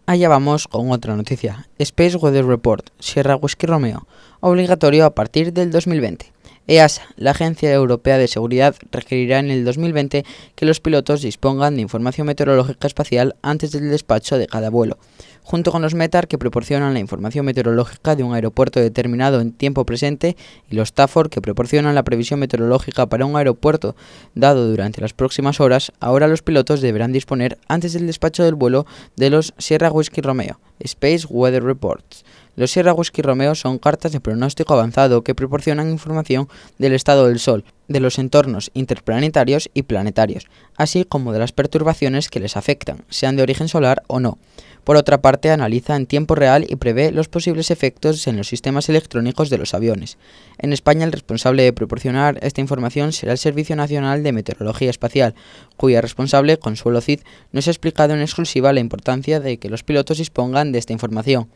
Allá 0.06 0.28
vamos 0.28 0.68
con 0.68 0.92
otra 0.92 1.16
noticia. 1.16 1.70
Space 1.80 2.18
Weather 2.18 2.46
Report, 2.46 2.90
Sierra 3.00 3.38
Whisky 3.38 3.68
Romeo, 3.68 4.06
obligatorio 4.42 5.06
a 5.06 5.16
partir 5.16 5.54
del 5.54 5.72
2020. 5.72 6.34
EASA, 6.70 7.04
la 7.16 7.32
Agencia 7.32 7.72
Europea 7.72 8.18
de 8.18 8.28
Seguridad, 8.28 8.76
requerirá 8.92 9.40
en 9.40 9.50
el 9.50 9.64
2020 9.64 10.26
que 10.56 10.66
los 10.66 10.82
pilotos 10.82 11.22
dispongan 11.22 11.76
de 11.76 11.82
información 11.82 12.28
meteorológica 12.28 12.88
espacial 12.88 13.38
antes 13.42 13.72
del 13.72 13.90
despacho 13.90 14.38
de 14.38 14.48
cada 14.48 14.70
vuelo, 14.70 14.98
junto 15.48 15.72
con 15.72 15.82
los 15.82 15.96
METAR 15.96 16.28
que 16.28 16.38
proporcionan 16.38 16.94
la 16.94 17.00
información 17.00 17.46
meteorológica 17.46 18.18
de 18.18 18.24
un 18.24 18.36
aeropuerto 18.36 18.82
determinado 18.82 19.40
en 19.40 19.54
tiempo 19.54 19.86
presente 19.86 20.36
y 20.70 20.76
los 20.76 20.92
TAFOR 20.92 21.30
que 21.30 21.42
proporcionan 21.42 21.96
la 21.96 22.04
previsión 22.04 22.42
meteorológica 22.42 23.06
para 23.06 23.26
un 23.26 23.38
aeropuerto 23.38 23.96
dado 24.36 24.68
durante 24.70 25.00
las 25.00 25.14
próximas 25.14 25.62
horas, 25.62 25.94
ahora 26.02 26.28
los 26.28 26.42
pilotos 26.42 26.82
deberán 26.82 27.14
disponer 27.14 27.58
antes 27.70 27.94
del 27.94 28.08
despacho 28.08 28.44
del 28.44 28.56
vuelo 28.56 28.86
de 29.16 29.30
los 29.30 29.54
Sierra 29.58 29.90
Whiskey 29.90 30.22
Romeo, 30.22 30.60
Space 30.82 31.26
Weather 31.30 31.64
Reports, 31.64 32.26
los 32.58 32.72
Sierra 32.72 32.92
Whisky 32.92 33.22
Romeo 33.22 33.54
son 33.54 33.78
cartas 33.78 34.12
de 34.12 34.20
pronóstico 34.20 34.74
avanzado 34.74 35.24
que 35.24 35.36
proporcionan 35.36 35.92
información 35.92 36.50
del 36.80 36.94
estado 36.94 37.28
del 37.28 37.38
Sol, 37.38 37.64
de 37.88 38.00
los 38.00 38.18
entornos 38.18 38.72
interplanetarios 38.74 39.70
y 39.76 39.84
planetarios, 39.84 40.48
así 40.76 41.06
como 41.06 41.34
de 41.34 41.40
las 41.40 41.52
perturbaciones 41.52 42.30
que 42.30 42.40
les 42.40 42.58
afectan, 42.58 43.06
sean 43.10 43.36
de 43.36 43.44
origen 43.44 43.68
solar 43.68 44.02
o 44.08 44.20
no. 44.20 44.40
Por 44.88 44.96
otra 44.96 45.22
parte, 45.22 45.52
analiza 45.52 45.98
en 45.98 46.06
tiempo 46.06 46.34
real 46.34 46.66
y 46.66 46.78
prevé 46.78 47.12
los 47.12 47.28
posibles 47.28 47.72
efectos 47.72 48.26
en 48.26 48.38
los 48.38 48.48
sistemas 48.48 48.88
electrónicos 48.88 49.50
de 49.50 49.58
los 49.58 49.74
aviones. 49.74 50.18
En 50.60 50.72
España, 50.72 51.04
el 51.04 51.12
responsable 51.12 51.64
de 51.64 51.74
proporcionar 51.74 52.40
esta 52.42 52.62
información 52.62 53.12
será 53.12 53.34
el 53.34 53.38
Servicio 53.38 53.76
Nacional 53.76 54.24
de 54.24 54.32
Meteorología 54.32 54.90
Espacial, 54.90 55.36
cuya 55.76 56.00
responsable, 56.00 56.58
Consuelo 56.58 57.02
Cid, 57.02 57.20
nos 57.52 57.68
ha 57.68 57.72
explicado 57.72 58.14
en 58.14 58.22
exclusiva 58.22 58.72
la 58.72 58.80
importancia 58.80 59.42
de 59.42 59.58
que 59.58 59.68
los 59.68 59.84
pilotos 59.84 60.20
dispongan 60.20 60.72
de 60.72 60.80
esta 60.80 60.94
información. 60.94 61.50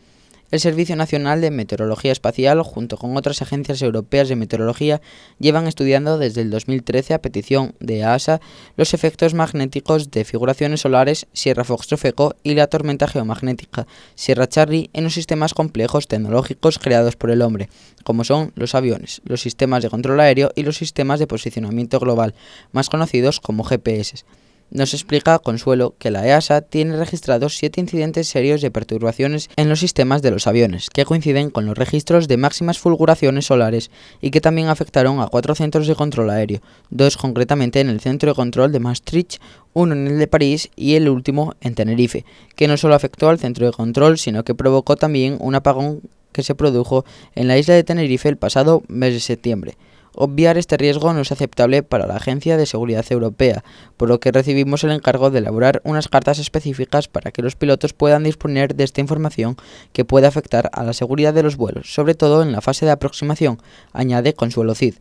El 0.51 0.59
Servicio 0.59 0.97
Nacional 0.97 1.39
de 1.39 1.49
Meteorología 1.49 2.11
Espacial, 2.11 2.61
junto 2.61 2.97
con 2.97 3.15
otras 3.15 3.41
agencias 3.41 3.81
europeas 3.81 4.27
de 4.27 4.35
meteorología, 4.35 5.01
llevan 5.39 5.65
estudiando 5.65 6.17
desde 6.17 6.41
el 6.41 6.49
2013 6.49 7.13
a 7.13 7.21
petición 7.21 7.73
de 7.79 8.03
ASA 8.03 8.41
los 8.75 8.93
efectos 8.93 9.33
magnéticos 9.33 10.11
de 10.11 10.25
figuraciones 10.25 10.81
solares 10.81 11.27
Sierra 11.31 11.63
Fox-Trofeco 11.63 12.35
y 12.43 12.55
la 12.55 12.67
tormenta 12.67 13.07
geomagnética 13.07 13.87
Sierra 14.15 14.45
Charlie 14.45 14.89
en 14.91 15.05
los 15.05 15.13
sistemas 15.13 15.53
complejos 15.53 16.09
tecnológicos 16.09 16.79
creados 16.79 17.15
por 17.15 17.31
el 17.31 17.43
hombre, 17.43 17.69
como 18.03 18.25
son 18.25 18.51
los 18.55 18.75
aviones, 18.75 19.21
los 19.23 19.39
sistemas 19.39 19.83
de 19.83 19.89
control 19.89 20.19
aéreo 20.19 20.51
y 20.53 20.63
los 20.63 20.75
sistemas 20.75 21.19
de 21.19 21.27
posicionamiento 21.27 21.97
global, 21.97 22.35
más 22.73 22.89
conocidos 22.89 23.39
como 23.39 23.63
GPS. 23.63 24.25
Nos 24.73 24.93
explica 24.93 25.37
Consuelo 25.39 25.95
que 25.99 26.11
la 26.11 26.25
EASA 26.25 26.61
tiene 26.61 26.95
registrados 26.95 27.57
siete 27.57 27.81
incidentes 27.81 28.29
serios 28.29 28.61
de 28.61 28.71
perturbaciones 28.71 29.49
en 29.57 29.67
los 29.67 29.81
sistemas 29.81 30.21
de 30.21 30.31
los 30.31 30.47
aviones, 30.47 30.89
que 30.89 31.03
coinciden 31.03 31.49
con 31.49 31.65
los 31.65 31.77
registros 31.77 32.29
de 32.29 32.37
máximas 32.37 32.79
fulguraciones 32.79 33.47
solares 33.47 33.91
y 34.21 34.31
que 34.31 34.39
también 34.39 34.69
afectaron 34.69 35.19
a 35.19 35.27
cuatro 35.27 35.55
centros 35.55 35.87
de 35.87 35.95
control 35.95 36.29
aéreo, 36.29 36.61
dos 36.89 37.17
concretamente 37.17 37.81
en 37.81 37.89
el 37.89 37.99
centro 37.99 38.31
de 38.31 38.35
control 38.35 38.71
de 38.71 38.79
Maastricht, 38.79 39.41
uno 39.73 39.93
en 39.93 40.07
el 40.07 40.19
de 40.19 40.27
París 40.27 40.69
y 40.77 40.95
el 40.95 41.09
último 41.09 41.53
en 41.59 41.75
Tenerife, 41.75 42.23
que 42.55 42.69
no 42.69 42.77
solo 42.77 42.95
afectó 42.95 43.27
al 43.27 43.39
centro 43.39 43.65
de 43.65 43.73
control, 43.73 44.17
sino 44.17 44.45
que 44.45 44.55
provocó 44.55 44.95
también 44.95 45.35
un 45.41 45.53
apagón 45.53 45.99
que 46.31 46.43
se 46.43 46.55
produjo 46.55 47.03
en 47.35 47.49
la 47.49 47.57
isla 47.57 47.73
de 47.73 47.83
Tenerife 47.83 48.29
el 48.29 48.37
pasado 48.37 48.83
mes 48.87 49.13
de 49.13 49.19
septiembre. 49.19 49.75
Obviar 50.13 50.57
este 50.57 50.75
riesgo 50.75 51.13
no 51.13 51.21
es 51.21 51.31
aceptable 51.31 51.83
para 51.83 52.05
la 52.05 52.17
Agencia 52.17 52.57
de 52.57 52.65
Seguridad 52.65 53.05
Europea, 53.09 53.63
por 53.95 54.09
lo 54.09 54.19
que 54.19 54.33
recibimos 54.33 54.83
el 54.83 54.91
encargo 54.91 55.31
de 55.31 55.39
elaborar 55.39 55.81
unas 55.85 56.09
cartas 56.09 56.37
específicas 56.37 57.07
para 57.07 57.31
que 57.31 57.41
los 57.41 57.55
pilotos 57.55 57.93
puedan 57.93 58.23
disponer 58.23 58.75
de 58.75 58.83
esta 58.83 58.99
información 58.99 59.55
que 59.93 60.03
puede 60.03 60.27
afectar 60.27 60.69
a 60.73 60.83
la 60.83 60.91
seguridad 60.91 61.33
de 61.33 61.43
los 61.43 61.55
vuelos, 61.55 61.93
sobre 61.93 62.13
todo 62.13 62.43
en 62.43 62.51
la 62.51 62.59
fase 62.59 62.85
de 62.85 62.91
aproximación, 62.91 63.59
añade 63.93 64.33
Consuelo 64.33 64.75
Cid. 64.75 64.95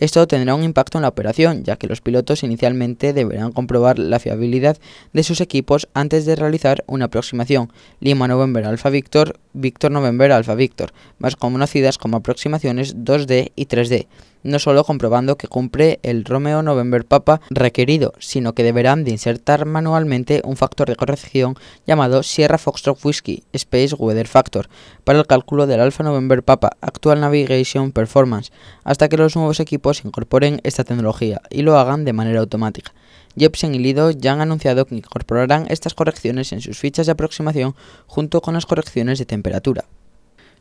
Esto 0.00 0.28
tendrá 0.28 0.54
un 0.54 0.62
impacto 0.62 0.98
en 0.98 1.02
la 1.02 1.08
operación, 1.08 1.64
ya 1.64 1.76
que 1.76 1.88
los 1.88 2.00
pilotos 2.00 2.44
inicialmente 2.44 3.12
deberán 3.12 3.50
comprobar 3.50 3.98
la 3.98 4.20
fiabilidad 4.20 4.78
de 5.12 5.22
sus 5.24 5.40
equipos 5.40 5.88
antes 5.92 6.24
de 6.24 6.36
realizar 6.36 6.84
una 6.86 7.06
aproximación. 7.06 7.72
Lima 7.98 8.28
November 8.28 8.64
Alpha 8.64 8.90
Victor, 8.90 9.40
Victor 9.54 9.90
November 9.90 10.30
Alpha 10.30 10.54
Victor, 10.54 10.92
más 11.18 11.34
conocidas 11.34 11.98
como 11.98 12.18
aproximaciones 12.18 12.96
2D 12.96 13.50
y 13.56 13.66
3D 13.66 14.06
no 14.42 14.58
solo 14.58 14.84
comprobando 14.84 15.36
que 15.36 15.48
cumple 15.48 16.00
el 16.02 16.24
Romeo 16.24 16.62
November 16.62 17.04
Papa 17.04 17.40
requerido, 17.50 18.12
sino 18.18 18.52
que 18.54 18.62
deberán 18.62 19.04
de 19.04 19.10
insertar 19.10 19.66
manualmente 19.66 20.40
un 20.44 20.56
factor 20.56 20.88
de 20.88 20.96
corrección 20.96 21.54
llamado 21.86 22.22
Sierra 22.22 22.58
Foxtrot 22.58 23.04
Whiskey 23.04 23.44
Space 23.52 23.94
Weather 23.94 24.28
Factor 24.28 24.68
para 25.04 25.18
el 25.18 25.26
cálculo 25.26 25.66
del 25.66 25.80
Alpha 25.80 26.04
November 26.04 26.42
Papa 26.42 26.76
Actual 26.80 27.20
Navigation 27.20 27.92
Performance, 27.92 28.52
hasta 28.84 29.08
que 29.08 29.16
los 29.16 29.36
nuevos 29.36 29.60
equipos 29.60 30.04
incorporen 30.04 30.60
esta 30.64 30.84
tecnología 30.84 31.40
y 31.50 31.62
lo 31.62 31.78
hagan 31.78 32.04
de 32.04 32.12
manera 32.12 32.40
automática. 32.40 32.92
Jepsen 33.36 33.74
y 33.74 33.78
Lido 33.78 34.10
ya 34.10 34.32
han 34.32 34.40
anunciado 34.40 34.86
que 34.86 34.96
incorporarán 34.96 35.66
estas 35.68 35.94
correcciones 35.94 36.52
en 36.52 36.60
sus 36.60 36.78
fichas 36.78 37.06
de 37.06 37.12
aproximación 37.12 37.74
junto 38.06 38.40
con 38.40 38.54
las 38.54 38.66
correcciones 38.66 39.18
de 39.18 39.26
temperatura. 39.26 39.84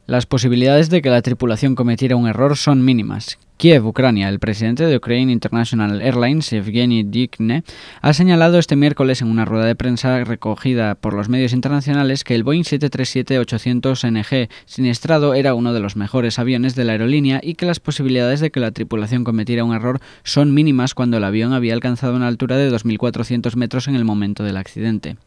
Las 0.06 0.26
posibilidades 0.26 0.90
de 0.90 1.02
que 1.02 1.10
la 1.10 1.22
tripulación 1.22 1.76
cometiera 1.76 2.16
un 2.16 2.28
error 2.28 2.56
son 2.56 2.86
mínimas. 2.86 3.38
Kiev, 3.58 3.88
Ucrania. 3.88 4.30
El 4.30 4.38
presidente 4.38 4.86
de 4.86 4.96
Ukraine 4.96 5.32
International 5.32 6.00
Airlines, 6.04 6.54
Evgeny 6.54 7.04
Dikne, 7.04 7.64
ha 8.02 8.14
señalado 8.14 8.60
este 8.60 8.76
miércoles 8.76 9.24
en 9.24 9.30
una 9.30 9.46
rueda 9.46 9.66
de 9.66 9.76
prensa 9.76 10.24
recogida 10.24 10.94
por 10.94 11.16
los 11.16 11.28
medios 11.28 11.54
internacionales 11.54 12.24
que 12.24 12.36
el 12.36 12.44
Boeing 12.44 12.62
737-800NG 12.62 14.50
siniestrado 14.66 15.34
era 15.34 15.56
uno 15.56 15.74
de 15.74 15.80
los 15.80 15.96
mejores 15.96 16.38
aviones 16.38 16.76
de 16.76 16.84
la 16.84 16.92
aerolínea 16.92 17.40
y 17.42 17.56
que 17.56 17.66
las 17.66 17.80
posibilidades 17.80 18.42
de 18.42 18.52
que 18.52 18.60
la 18.60 18.70
tripulación 18.70 19.24
cometiera 19.24 19.64
un 19.64 19.74
error 19.74 20.02
son 20.24 20.54
mínimas 20.54 20.94
cuando 20.94 21.18
el 21.18 21.24
avión 21.24 21.54
había 21.54 21.74
alcanzado 21.74 22.16
una 22.16 22.28
altura 22.28 22.58
de 22.58 22.72
2.400 22.72 23.56
metros 23.56 23.88
en 23.88 23.96
el 23.96 24.06
momento 24.06 24.44
del 24.44 24.58
accidente. 24.58 25.18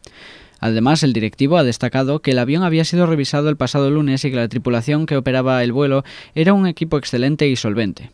Además, 0.60 1.02
el 1.02 1.14
directivo 1.14 1.56
ha 1.56 1.64
destacado 1.64 2.20
que 2.20 2.30
el 2.30 2.38
avión 2.38 2.62
había 2.62 2.84
sido 2.84 3.06
revisado 3.06 3.48
el 3.48 3.56
pasado 3.56 3.90
lunes 3.90 4.24
y 4.24 4.30
que 4.30 4.36
la 4.36 4.46
tripulación 4.46 5.06
que 5.06 5.16
operaba 5.16 5.64
el 5.64 5.72
vuelo 5.72 6.04
era 6.36 6.52
un 6.52 6.68
equipo 6.68 6.96
excelente 6.96 7.48
y 7.48 7.56
solvente. 7.56 8.10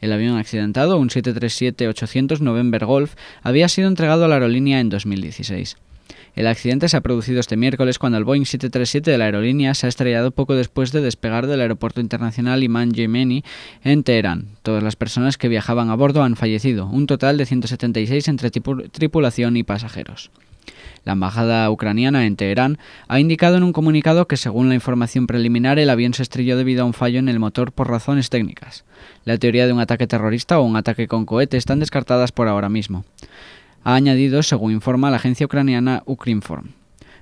El 0.00 0.12
avión 0.12 0.36
accidentado, 0.36 0.98
un 0.98 1.08
737-800 1.08 2.40
November 2.40 2.84
Golf, 2.84 3.14
había 3.42 3.68
sido 3.68 3.88
entregado 3.88 4.24
a 4.24 4.28
la 4.28 4.34
aerolínea 4.34 4.80
en 4.80 4.88
2016. 4.88 5.76
El 6.34 6.46
accidente 6.46 6.88
se 6.88 6.96
ha 6.96 7.00
producido 7.00 7.40
este 7.40 7.56
miércoles 7.56 7.98
cuando 7.98 8.18
el 8.18 8.24
Boeing 8.24 8.44
737 8.44 9.10
de 9.10 9.18
la 9.18 9.24
aerolínea 9.24 9.74
se 9.74 9.86
ha 9.86 9.88
estrellado 9.88 10.30
poco 10.30 10.54
después 10.54 10.92
de 10.92 11.00
despegar 11.00 11.46
del 11.46 11.60
aeropuerto 11.60 12.00
internacional 12.00 12.62
Imam 12.62 12.92
Jemeni 12.92 13.42
en 13.82 14.04
Teherán. 14.04 14.46
Todas 14.62 14.82
las 14.82 14.96
personas 14.96 15.36
que 15.38 15.48
viajaban 15.48 15.90
a 15.90 15.96
bordo 15.96 16.22
han 16.22 16.36
fallecido, 16.36 16.86
un 16.86 17.06
total 17.06 17.36
de 17.36 17.46
176 17.46 18.28
entre 18.28 18.50
tripulación 18.50 19.56
y 19.56 19.64
pasajeros. 19.64 20.30
La 21.04 21.12
embajada 21.12 21.70
ucraniana 21.70 22.26
en 22.26 22.36
Teherán 22.36 22.78
ha 23.08 23.20
indicado 23.20 23.56
en 23.56 23.62
un 23.62 23.72
comunicado 23.72 24.26
que 24.26 24.36
según 24.36 24.68
la 24.68 24.74
información 24.74 25.26
preliminar 25.26 25.78
el 25.78 25.90
avión 25.90 26.14
se 26.14 26.22
estrelló 26.22 26.56
debido 26.56 26.82
a 26.82 26.86
un 26.86 26.92
fallo 26.92 27.18
en 27.18 27.28
el 27.28 27.38
motor 27.38 27.72
por 27.72 27.88
razones 27.88 28.30
técnicas. 28.30 28.84
La 29.24 29.38
teoría 29.38 29.66
de 29.66 29.72
un 29.72 29.80
ataque 29.80 30.06
terrorista 30.06 30.58
o 30.58 30.64
un 30.64 30.76
ataque 30.76 31.08
con 31.08 31.24
cohete 31.24 31.56
están 31.56 31.80
descartadas 31.80 32.32
por 32.32 32.48
ahora 32.48 32.68
mismo. 32.68 33.04
Ha 33.82 33.94
añadido, 33.94 34.42
según 34.42 34.72
informa 34.72 35.10
la 35.10 35.16
agencia 35.16 35.46
ucraniana 35.46 36.02
Ukrinform. 36.04 36.79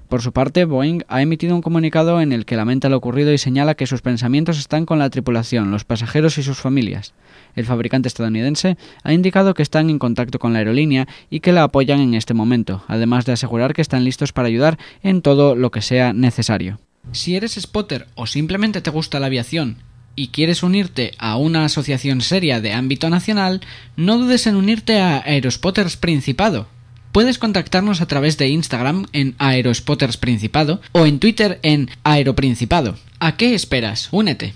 Por 0.08 0.22
su 0.22 0.32
parte, 0.32 0.64
Boeing 0.64 1.02
ha 1.08 1.20
emitido 1.20 1.54
un 1.54 1.60
comunicado 1.60 2.22
en 2.22 2.32
el 2.32 2.46
que 2.46 2.56
lamenta 2.56 2.88
lo 2.88 2.96
ocurrido 2.96 3.30
y 3.34 3.36
señala 3.36 3.74
que 3.74 3.86
sus 3.86 4.00
pensamientos 4.00 4.58
están 4.58 4.86
con 4.86 4.98
la 4.98 5.10
tripulación, 5.10 5.70
los 5.70 5.84
pasajeros 5.84 6.38
y 6.38 6.42
sus 6.42 6.58
familias. 6.58 7.12
El 7.54 7.66
fabricante 7.66 8.08
estadounidense 8.08 8.78
ha 9.02 9.12
indicado 9.12 9.52
que 9.52 9.62
están 9.62 9.90
en 9.90 9.98
contacto 9.98 10.38
con 10.38 10.54
la 10.54 10.60
aerolínea 10.60 11.06
y 11.28 11.40
que 11.40 11.52
la 11.52 11.64
apoyan 11.64 12.00
en 12.00 12.14
este 12.14 12.32
momento, 12.32 12.82
además 12.88 13.26
de 13.26 13.32
asegurar 13.32 13.74
que 13.74 13.82
están 13.82 14.04
listos 14.04 14.32
para 14.32 14.48
ayudar 14.48 14.78
en 15.02 15.20
todo 15.20 15.54
lo 15.54 15.70
que 15.70 15.82
sea 15.82 16.14
necesario. 16.14 16.80
Si 17.12 17.36
eres 17.36 17.60
spotter 17.60 18.06
o 18.14 18.26
simplemente 18.26 18.80
te 18.80 18.90
gusta 18.90 19.20
la 19.20 19.26
aviación 19.26 19.76
y 20.14 20.28
quieres 20.28 20.62
unirte 20.62 21.12
a 21.18 21.36
una 21.36 21.66
asociación 21.66 22.22
seria 22.22 22.62
de 22.62 22.72
ámbito 22.72 23.10
nacional, 23.10 23.60
no 23.96 24.16
dudes 24.16 24.46
en 24.46 24.56
unirte 24.56 25.00
a 25.00 25.18
Aerospotters 25.18 25.98
Principado 25.98 26.66
Puedes 27.12 27.38
contactarnos 27.38 28.00
a 28.00 28.06
través 28.06 28.38
de 28.38 28.48
Instagram 28.48 29.06
en 29.12 29.34
Aerospotters 29.38 30.16
Principado 30.16 30.80
o 30.92 31.06
en 31.06 31.18
Twitter 31.18 31.58
en 31.62 31.90
Aeroprincipado. 32.04 32.96
¿A 33.18 33.36
qué 33.36 33.54
esperas? 33.54 34.08
Únete. 34.12 34.54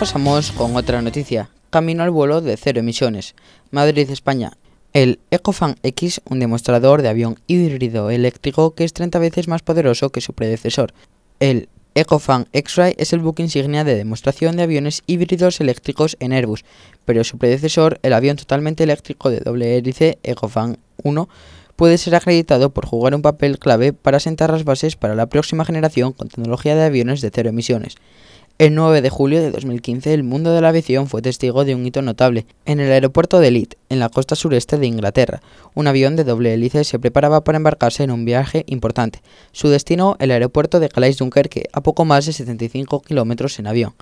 Pasamos 0.00 0.50
con 0.52 0.76
otra 0.76 1.02
noticia. 1.02 1.50
Camino 1.68 2.02
al 2.02 2.10
vuelo 2.10 2.40
de 2.40 2.56
cero 2.56 2.80
emisiones. 2.80 3.34
Madrid, 3.70 4.08
España. 4.08 4.52
El 4.94 5.20
Ecofan 5.30 5.76
X, 5.82 6.22
un 6.24 6.40
demostrador 6.40 7.02
de 7.02 7.10
avión 7.10 7.38
híbrido 7.46 8.08
eléctrico 8.08 8.74
que 8.74 8.84
es 8.84 8.94
30 8.94 9.18
veces 9.18 9.46
más 9.46 9.60
poderoso 9.60 10.08
que 10.08 10.22
su 10.22 10.32
predecesor. 10.32 10.94
El 11.38 11.68
Ecofan 11.94 12.48
X-Ray 12.54 12.94
es 12.96 13.12
el 13.12 13.20
buque 13.20 13.42
insignia 13.42 13.84
de 13.84 13.94
demostración 13.94 14.56
de 14.56 14.62
aviones 14.62 15.02
híbridos 15.06 15.60
eléctricos 15.60 16.16
en 16.18 16.32
Airbus, 16.32 16.64
pero 17.04 17.22
su 17.22 17.36
predecesor, 17.36 17.98
el 18.02 18.14
avión 18.14 18.38
totalmente 18.38 18.84
eléctrico 18.84 19.28
de 19.28 19.40
doble 19.40 19.76
hélice 19.76 20.18
Ecofan 20.22 20.78
1, 21.02 21.28
puede 21.76 21.98
ser 21.98 22.14
acreditado 22.14 22.70
por 22.70 22.86
jugar 22.86 23.14
un 23.14 23.20
papel 23.20 23.58
clave 23.58 23.92
para 23.92 24.18
sentar 24.18 24.50
las 24.50 24.64
bases 24.64 24.96
para 24.96 25.14
la 25.14 25.26
próxima 25.26 25.66
generación 25.66 26.14
con 26.14 26.28
tecnología 26.28 26.74
de 26.74 26.84
aviones 26.84 27.20
de 27.20 27.30
cero 27.30 27.50
emisiones. 27.50 27.96
El 28.60 28.74
9 28.74 29.00
de 29.00 29.08
julio 29.08 29.40
de 29.40 29.52
2015, 29.52 30.12
el 30.12 30.22
mundo 30.22 30.52
de 30.52 30.60
la 30.60 30.68
aviación 30.68 31.06
fue 31.06 31.22
testigo 31.22 31.64
de 31.64 31.74
un 31.74 31.86
hito 31.86 32.02
notable. 32.02 32.44
En 32.66 32.78
el 32.78 32.92
aeropuerto 32.92 33.40
de 33.40 33.50
Leeds, 33.50 33.78
en 33.88 34.00
la 34.00 34.10
costa 34.10 34.36
sureste 34.36 34.76
de 34.76 34.86
Inglaterra, 34.86 35.40
un 35.74 35.86
avión 35.86 36.14
de 36.14 36.24
doble 36.24 36.52
hélice 36.52 36.84
se 36.84 36.98
preparaba 36.98 37.42
para 37.42 37.56
embarcarse 37.56 38.02
en 38.02 38.10
un 38.10 38.26
viaje 38.26 38.64
importante. 38.66 39.22
Su 39.52 39.68
destino, 39.68 40.14
el 40.18 40.30
aeropuerto 40.30 40.78
de 40.78 40.90
Calais-Dunkerque, 40.90 41.70
a 41.72 41.80
poco 41.80 42.04
más 42.04 42.26
de 42.26 42.34
75 42.34 43.00
kilómetros 43.00 43.58
en 43.58 43.66
avión. 43.66 43.94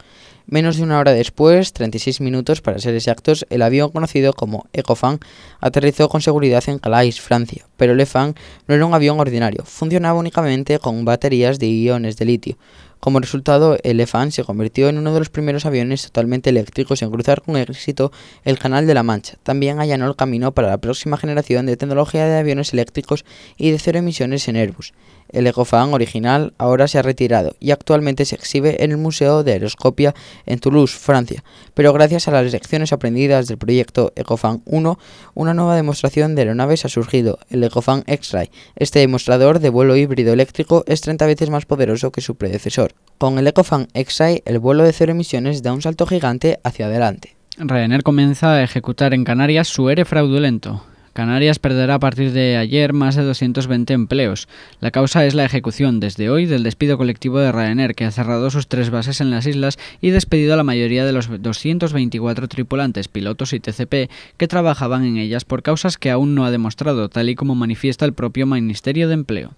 Menos 0.50 0.78
de 0.78 0.82
una 0.82 0.98
hora 0.98 1.12
después, 1.12 1.72
36 1.74 2.20
minutos 2.20 2.60
para 2.60 2.80
ser 2.80 2.94
exactos, 2.94 3.46
el 3.50 3.62
avión 3.62 3.90
conocido 3.90 4.32
como 4.32 4.66
Ecofan 4.72 5.20
aterrizó 5.60 6.08
con 6.08 6.20
seguridad 6.22 6.64
en 6.68 6.78
Calais, 6.78 7.20
Francia. 7.20 7.66
Pero 7.76 7.92
el 7.92 8.00
EFAN 8.00 8.34
no 8.66 8.74
era 8.74 8.86
un 8.86 8.94
avión 8.94 9.20
ordinario, 9.20 9.62
funcionaba 9.64 10.18
únicamente 10.18 10.78
con 10.78 11.04
baterías 11.04 11.58
de 11.58 11.66
iones 11.66 12.16
de 12.16 12.24
litio. 12.24 12.58
Como 13.00 13.21
resultado, 13.21 13.75
el 13.85 13.93
Elefant 13.93 14.33
se 14.33 14.43
convirtió 14.43 14.88
en 14.88 14.99
uno 14.99 15.12
de 15.12 15.21
los 15.21 15.31
primeros 15.31 15.67
aviones 15.67 16.02
totalmente 16.02 16.50
eléctricos 16.50 17.00
en 17.00 17.11
cruzar 17.11 17.43
con 17.43 17.57
éxito 17.57 18.11
el 18.45 18.59
Canal 18.59 18.87
de 18.88 18.95
la 18.95 19.05
Mancha. 19.05 19.37
También 19.45 19.78
allanó 19.78 20.07
el 20.07 20.17
camino 20.17 20.52
para 20.52 20.69
la 20.69 20.78
próxima 20.78 21.17
generación 21.17 21.67
de 21.67 21.76
tecnología 21.76 22.26
de 22.26 22.38
aviones 22.38 22.73
eléctricos 22.73 23.25
y 23.57 23.71
de 23.71 23.78
cero 23.78 24.00
emisiones 24.00 24.49
en 24.49 24.57
Airbus. 24.57 24.93
El 25.30 25.47
Ecofan 25.47 25.92
original 25.92 26.54
ahora 26.58 26.88
se 26.88 26.99
ha 26.99 27.02
retirado 27.02 27.54
y 27.61 27.70
actualmente 27.70 28.25
se 28.25 28.35
exhibe 28.35 28.82
en 28.82 28.90
el 28.90 28.97
Museo 28.97 29.42
de 29.42 29.52
Aeroscopia 29.52 30.14
en 30.47 30.58
Toulouse, 30.58 30.97
Francia, 30.97 31.44
pero 31.75 31.92
gracias 31.92 32.28
a 32.28 32.30
las 32.30 32.52
lecciones 32.52 32.92
aprendidas 32.92 33.47
del 33.47 33.58
proyecto 33.58 34.12
Ecofan 34.16 34.62
1, 34.64 34.99
una 35.35 35.54
nueva 35.54 35.76
demostración 35.76 36.35
de 36.35 36.42
aeronaves 36.42 36.85
ha 36.85 36.88
surgido, 36.88 37.38
el 37.50 37.62
Ecofan 37.64 38.04
X-Ray. 38.06 38.50
Este 38.76 39.00
demostrador 39.00 39.58
de 39.58 39.68
vuelo 39.70 39.97
híbrido 39.97 40.32
eléctrico 40.32 40.85
es 40.87 41.00
30 41.00 41.26
veces 41.26 41.50
más 41.50 41.66
poderoso 41.66 42.11
que 42.12 42.20
su 42.20 42.37
predecesor. 42.37 42.94
Con 43.18 43.38
el 43.38 43.47
Ecofan 43.47 43.88
X-Ray, 43.94 44.42
el 44.44 44.58
vuelo 44.58 44.85
de 44.85 44.92
cero 44.92 45.12
emisiones 45.12 45.62
da 45.62 45.73
un 45.73 45.82
salto 45.82 46.06
gigante 46.06 46.61
hacia 46.64 46.87
adelante. 46.87 47.37
Ryanair 47.58 48.04
comienza 48.04 48.52
a 48.52 48.62
ejecutar 48.62 49.14
en 49.14 49.25
Canarias 49.25 49.66
su 49.66 49.90
ERE 49.90 50.04
fraudulento. 50.04 50.85
Canarias 51.18 51.58
perderá 51.58 51.96
a 51.96 51.98
partir 51.98 52.30
de 52.30 52.56
ayer 52.56 52.92
más 52.92 53.16
de 53.16 53.25
220 53.25 53.92
empleos. 53.92 54.46
La 54.78 54.92
causa 54.92 55.26
es 55.26 55.34
la 55.34 55.44
ejecución 55.44 55.98
desde 55.98 56.30
hoy 56.30 56.46
del 56.46 56.62
despido 56.62 56.96
colectivo 56.96 57.40
de 57.40 57.50
Ryanair, 57.50 57.96
que 57.96 58.04
ha 58.04 58.12
cerrado 58.12 58.50
sus 58.50 58.68
tres 58.68 58.90
bases 58.90 59.20
en 59.20 59.32
las 59.32 59.44
islas 59.44 59.80
y 60.00 60.10
despedido 60.10 60.54
a 60.54 60.56
la 60.56 60.62
mayoría 60.62 61.04
de 61.04 61.12
los 61.12 61.28
224 61.42 62.46
tripulantes, 62.46 63.08
pilotos 63.08 63.52
y 63.52 63.58
TCP 63.58 64.08
que 64.37 64.46
trabajaban 64.46 65.04
en 65.04 65.16
ellas 65.16 65.44
por 65.44 65.64
causas 65.64 65.98
que 65.98 66.12
aún 66.12 66.37
no 66.37 66.44
ha 66.44 66.52
demostrado, 66.52 67.08
tal 67.08 67.28
y 67.28 67.34
como 67.34 67.56
manifiesta 67.56 68.04
el 68.04 68.12
propio 68.12 68.46
Ministerio 68.46 69.08
de 69.08 69.14
Empleo. 69.14 69.54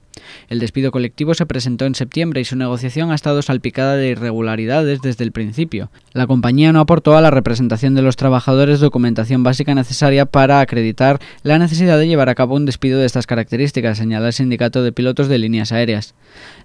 El 0.49 0.59
despido 0.59 0.91
colectivo 0.91 1.35
se 1.35 1.47
presentó 1.47 1.87
en 1.87 1.95
septiembre 1.95 2.41
y 2.41 2.45
su 2.45 2.57
negociación 2.57 3.11
ha 3.11 3.15
estado 3.15 3.43
salpicada 3.43 3.97
de 3.97 4.09
irregularidades 4.09 5.01
desde 5.01 5.25
el 5.25 5.33
principio. 5.33 5.91
La 6.13 6.27
compañía 6.27 6.73
no 6.73 6.81
aportó 6.81 7.17
a 7.17 7.21
la 7.21 7.31
representación 7.31 7.95
de 7.95 8.03
los 8.03 8.17
trabajadores 8.17 8.81
documentación 8.81 9.43
básica 9.43 9.75
necesaria 9.75 10.27
para 10.27 10.61
acreditar 10.61 11.21
la 11.43 11.50
necesidad 11.59 11.99
de 11.99 12.07
llevar 12.07 12.29
a 12.29 12.35
cabo 12.35 12.55
un 12.55 12.67
despido 12.67 13.01
de 13.01 13.07
estas 13.07 13.27
características, 13.27 13.99
señala 13.99 14.29
el 14.29 14.33
sindicato 14.33 14.83
de 14.83 14.93
pilotos 14.93 15.29
de 15.29 15.39
líneas 15.39 15.73
aéreas. 15.73 16.15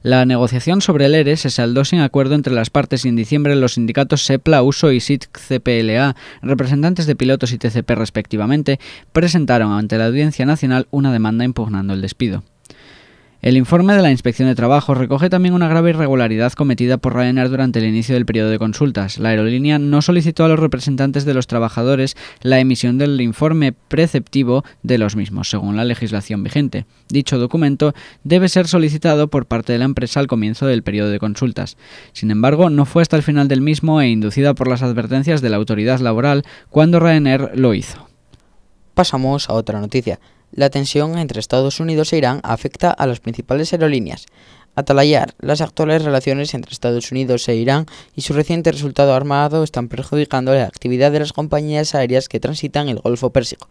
La 0.04 0.26
negociación 0.26 0.82
sobre 0.82 1.06
el 1.06 1.16
ERE 1.16 1.38
se 1.38 1.50
saldó 1.50 1.86
sin 1.86 2.00
acuerdo 2.00 2.36
entre 2.36 2.54
las 2.54 2.70
partes 2.70 3.06
y 3.06 3.10
en 3.10 3.16
diciembre 3.16 3.56
los 3.56 3.74
sindicatos 3.74 4.24
SEPLA, 4.24 4.64
USO 4.64 4.92
y 4.92 5.00
SIT-CPLA, 5.00 6.16
representantes 6.42 7.06
de 7.06 7.16
pilotos 7.16 7.52
y 7.52 7.58
TCP 7.58 7.90
respectivamente, 7.92 8.80
presentaron 9.12 9.74
ante 9.74 9.98
la 9.98 10.08
Audiencia 10.08 10.46
Nacional 10.46 10.88
una 10.92 11.12
demanda 11.12 11.46
impugnando 11.46 11.94
el 11.94 12.02
despido. 12.02 12.44
El 13.46 13.58
informe 13.58 13.94
de 13.94 14.02
la 14.02 14.10
Inspección 14.10 14.48
de 14.48 14.56
Trabajo 14.56 14.96
recoge 14.96 15.30
también 15.30 15.54
una 15.54 15.68
grave 15.68 15.92
irregularidad 15.92 16.54
cometida 16.54 16.98
por 16.98 17.14
Ryanair 17.14 17.48
durante 17.48 17.78
el 17.78 17.86
inicio 17.86 18.16
del 18.16 18.26
periodo 18.26 18.50
de 18.50 18.58
consultas. 18.58 19.20
La 19.20 19.30
aerolínea 19.30 19.78
no 19.78 20.02
solicitó 20.02 20.46
a 20.46 20.48
los 20.48 20.58
representantes 20.58 21.26
de 21.26 21.36
los 21.36 21.46
trabajadores 21.46 22.18
la 22.42 22.60
emisión 22.60 22.98
del 22.98 23.22
informe 23.22 23.72
preceptivo 23.72 24.66
de 24.82 24.98
los 24.98 25.16
mismos, 25.16 25.48
según 25.48 25.78
la 25.78 25.86
legislación 25.86 26.42
vigente. 26.42 26.88
Dicho 27.08 27.38
documento 27.38 27.94
debe 28.24 28.50
ser 28.50 28.68
solicitado 28.68 29.28
por 29.28 29.46
parte 29.46 29.74
de 29.74 29.78
la 29.78 29.86
empresa 29.86 30.20
al 30.20 30.26
comienzo 30.26 30.66
del 30.66 30.82
periodo 30.82 31.12
de 31.12 31.20
consultas. 31.20 31.78
Sin 32.14 32.32
embargo, 32.32 32.72
no 32.72 32.86
fue 32.86 33.04
hasta 33.04 33.16
el 33.16 33.22
final 33.22 33.48
del 33.48 33.62
mismo 33.62 34.02
e 34.02 34.10
inducida 34.10 34.56
por 34.56 34.68
las 34.68 34.82
advertencias 34.82 35.44
de 35.44 35.52
la 35.52 35.58
autoridad 35.58 36.00
laboral 36.00 36.46
cuando 36.72 37.00
Ryanair 37.00 37.52
lo 37.54 37.76
hizo. 37.76 38.10
Pasamos 38.96 39.52
a 39.52 39.54
otra 39.54 39.80
noticia. 39.80 40.20
La 40.56 40.70
tensión 40.70 41.18
entre 41.18 41.42
Estados 41.42 41.82
Unidos 41.82 42.14
e 42.14 42.18
Irán 42.18 42.40
afecta 42.44 42.90
a 42.90 43.06
las 43.08 43.20
principales 43.20 43.74
aerolíneas. 43.74 44.26
Atalayar, 44.74 45.36
las 45.38 45.60
actuales 45.60 46.06
relaciones 46.06 46.54
entre 46.54 46.72
Estados 46.72 47.12
Unidos 47.12 47.50
e 47.50 47.56
Irán 47.56 47.88
y 48.16 48.22
su 48.22 48.32
reciente 48.32 48.72
resultado 48.72 49.14
armado 49.14 49.66
están 49.66 49.90
perjudicando 49.90 50.54
la 50.54 50.64
actividad 50.64 51.12
de 51.12 51.20
las 51.20 51.34
compañías 51.34 51.94
aéreas 51.94 52.30
que 52.30 52.40
transitan 52.40 52.88
el 52.88 53.00
Golfo 53.00 53.32
Pérsico. 53.32 53.68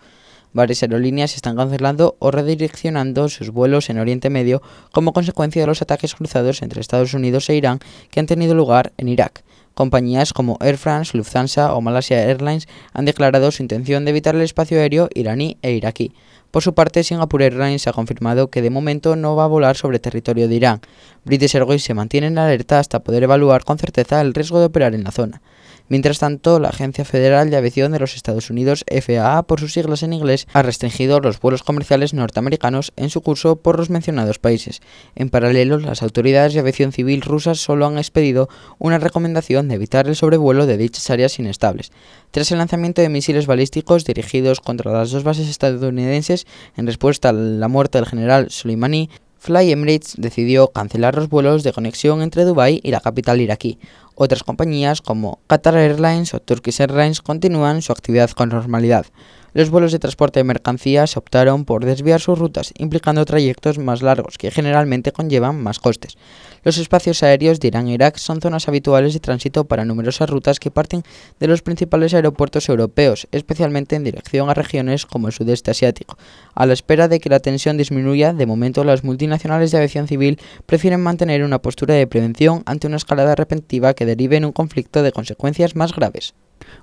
Varias 0.53 0.83
aerolíneas 0.83 1.37
están 1.37 1.57
cancelando 1.57 2.17
o 2.19 2.31
redireccionando 2.31 3.31
sus 3.31 3.49
vuelos 3.49 3.89
en 3.89 3.99
Oriente 3.99 4.29
Medio 4.29 4.61
como 4.93 5.15
consecuencia 5.15 5.63
de 5.63 5.67
los 5.67 5.81
ataques 5.81 6.15
cruzados 6.15 6.61
entre 6.61 6.83
Estados 6.83 7.15
Unidos 7.15 7.49
e 7.49 7.55
Irán 7.55 7.79
que 8.11 8.21
han 8.21 8.27
tenido 8.27 8.55
lugar 8.55 8.93
en 8.99 9.09
Irak. 9.09 9.43
Compañías 9.75 10.33
como 10.33 10.57
Air 10.61 10.79
France, 10.79 11.17
Lufthansa 11.17 11.75
o 11.75 11.81
Malaysia 11.81 12.23
Airlines 12.23 12.69
han 12.93 13.05
declarado 13.05 13.51
su 13.51 13.63
intención 13.63 14.05
de 14.05 14.11
evitar 14.13 14.35
el 14.35 14.43
espacio 14.43 14.79
aéreo 14.79 15.09
iraní 15.15 15.59
e 15.63 15.73
iraquí. 15.73 16.13
Por 16.53 16.63
su 16.63 16.73
parte, 16.73 17.03
Singapore 17.03 17.47
Airlines 17.47 17.89
ha 17.89 17.93
confirmado 17.93 18.49
que 18.49 18.63
de 18.63 18.71
momento 18.71 19.17
no 19.17 19.35
va 19.35 19.45
a 19.45 19.49
volar 19.49 19.77
sobre 19.77 19.99
territorio 19.99 20.47
de 20.47 20.55
Irán. 20.55 20.81
British 21.25 21.57
Airways 21.57 21.83
se 21.83 21.95
mantiene 21.95 22.29
en 22.29 22.39
alerta 22.39 22.79
hasta 22.79 23.01
poder 23.03 23.25
evaluar 23.25 23.65
con 23.65 23.77
certeza 23.77 24.21
el 24.21 24.33
riesgo 24.33 24.61
de 24.61 24.67
operar 24.67 24.95
en 24.95 25.03
la 25.03 25.11
zona. 25.11 25.43
Mientras 25.89 26.19
tanto, 26.19 26.61
la 26.61 26.71
Agencia 26.71 27.05
Federal 27.05 27.51
de 27.51 27.59
Aviación 27.59 27.93
de 27.93 27.99
los 27.99 28.17
Estados 28.17 28.49
Unidos, 28.49 28.87
FAA 28.89 29.43
por 29.43 29.61
sus 29.61 29.75
siglas 29.75 30.03
en 30.03 30.15
inglés, 30.15 30.47
ha 30.55 30.63
restringido 30.63 31.21
los 31.21 31.39
vuelos 31.39 31.63
comerciales 31.63 32.15
norteamericanos 32.15 32.93
en 32.97 33.11
su 33.11 33.21
curso 33.21 33.57
por 33.57 33.79
los 33.79 33.91
mencionados 33.91 34.39
países. 34.39 34.81
En 35.15 35.29
paralelo, 35.29 35.79
las 35.79 36.03
autoridades 36.03 36.55
de 36.55 36.61
aviación 36.61 36.93
civil 36.93 37.21
rusas 37.21 37.59
solo 37.59 37.87
han 37.87 37.99
expedido 37.99 38.49
una 38.79 38.99
recomendación 38.99 39.69
de 39.69 39.75
evitar 39.75 40.09
el 40.09 40.17
sobrevuelo 40.17 40.65
de 40.65 40.79
dichas 40.79 41.11
áreas 41.11 41.39
inestables. 41.39 41.93
Tras 42.31 42.51
el 42.51 42.59
lanzamiento 42.59 43.03
de 43.03 43.11
misiles 43.11 43.47
balísticos 43.47 44.07
dirigidos 44.07 44.61
contra 44.61 44.91
las 44.91 45.11
dos 45.11 45.23
bases 45.23 45.49
estadounidenses 45.51 46.47
en 46.77 46.87
respuesta 46.87 47.29
a 47.29 47.33
la 47.35 47.69
muerte 47.69 47.99
del 47.99 48.07
general 48.07 48.51
Soleimani, 48.51 49.11
Fly 49.45 49.73
Emirates 49.73 50.15
decidió 50.17 50.69
cancelar 50.69 51.17
los 51.17 51.29
vuelos 51.29 51.63
de 51.65 51.75
conexión 51.75 52.23
entre 52.23 52.47
Dubái 52.47 52.81
y 52.83 52.91
la 52.91 53.03
capital 53.03 53.43
iraquí. 53.43 53.79
Otras 54.17 54.45
compañías 54.45 55.01
como 55.01 55.41
Qatar 55.49 55.77
Airlines 55.77 56.35
o 56.35 56.41
Turkish 56.41 56.81
Airlines 56.81 57.21
continúan 57.21 57.83
su 57.83 57.93
actividad 57.93 58.31
con 58.31 58.51
normalidad 58.51 59.07
los 59.55 59.71
vuelos 59.71 59.93
de 59.93 59.99
transporte 59.99 60.41
de 60.41 60.45
mercancías 60.45 61.17
optaron 61.17 61.65
por 61.65 61.85
desviar 61.85 62.21
sus 62.21 62.39
rutas, 62.39 62.73
implicando 62.77 63.25
trayectos 63.25 63.79
más 63.79 64.03
largos 64.03 64.37
que 64.37 64.51
generalmente 64.51 65.13
conllevan 65.13 65.63
más 65.63 65.79
costes. 65.79 66.19
Los 66.65 66.79
espacios 66.79 67.23
aéreos 67.23 67.61
de 67.61 67.69
Irán 67.69 67.89
e 67.89 67.95
Irak 67.95 68.17
son 68.19 68.41
zonas 68.41 68.69
habituales 68.69 69.15
de 69.15 69.21
tránsito 69.21 69.65
para 69.65 69.85
numerosas 69.85 70.29
rutas 70.29 70.59
que 70.59 70.71
parten 70.71 71.03
de 71.39 71.47
los 71.47 71.63
principales 71.63 72.15
aeropuertos 72.15 72.69
europeos, 72.69 73.29
especialmente 73.33 73.97
en 73.97 74.05
dirección 74.05 74.51
a 74.51 74.55
regiones 74.55 75.07
como 75.07 75.29
el 75.29 75.33
sudeste 75.33 75.71
asiático. 75.71 76.19
A 76.55 76.67
la 76.67 76.73
espera 76.73 77.07
de 77.07 77.21
que 77.21 77.29
la 77.29 77.41
tensión 77.41 77.77
disminuya, 77.77 78.33
de 78.33 78.47
momento 78.47 78.83
las 78.83 79.05
multinacionales 79.05 79.71
de 79.71 79.79
aviación 79.79 80.09
civil 80.09 80.41
prefieren 80.67 81.01
mantener 81.01 81.45
una 81.45 81.63
postura 81.63 81.95
de 81.95 82.07
prevención 82.09 82.63
ante 82.67 82.89
una 82.89 82.97
escalada 82.97 83.37
repentiva 83.37 83.95
que 83.95 84.07
derive 84.07 84.37
en 84.37 84.47
un 84.47 84.53
conflicto 84.53 85.03
de 85.03 85.13
consecuencias 85.13 85.77
más 85.77 85.95
graves. 85.95 86.35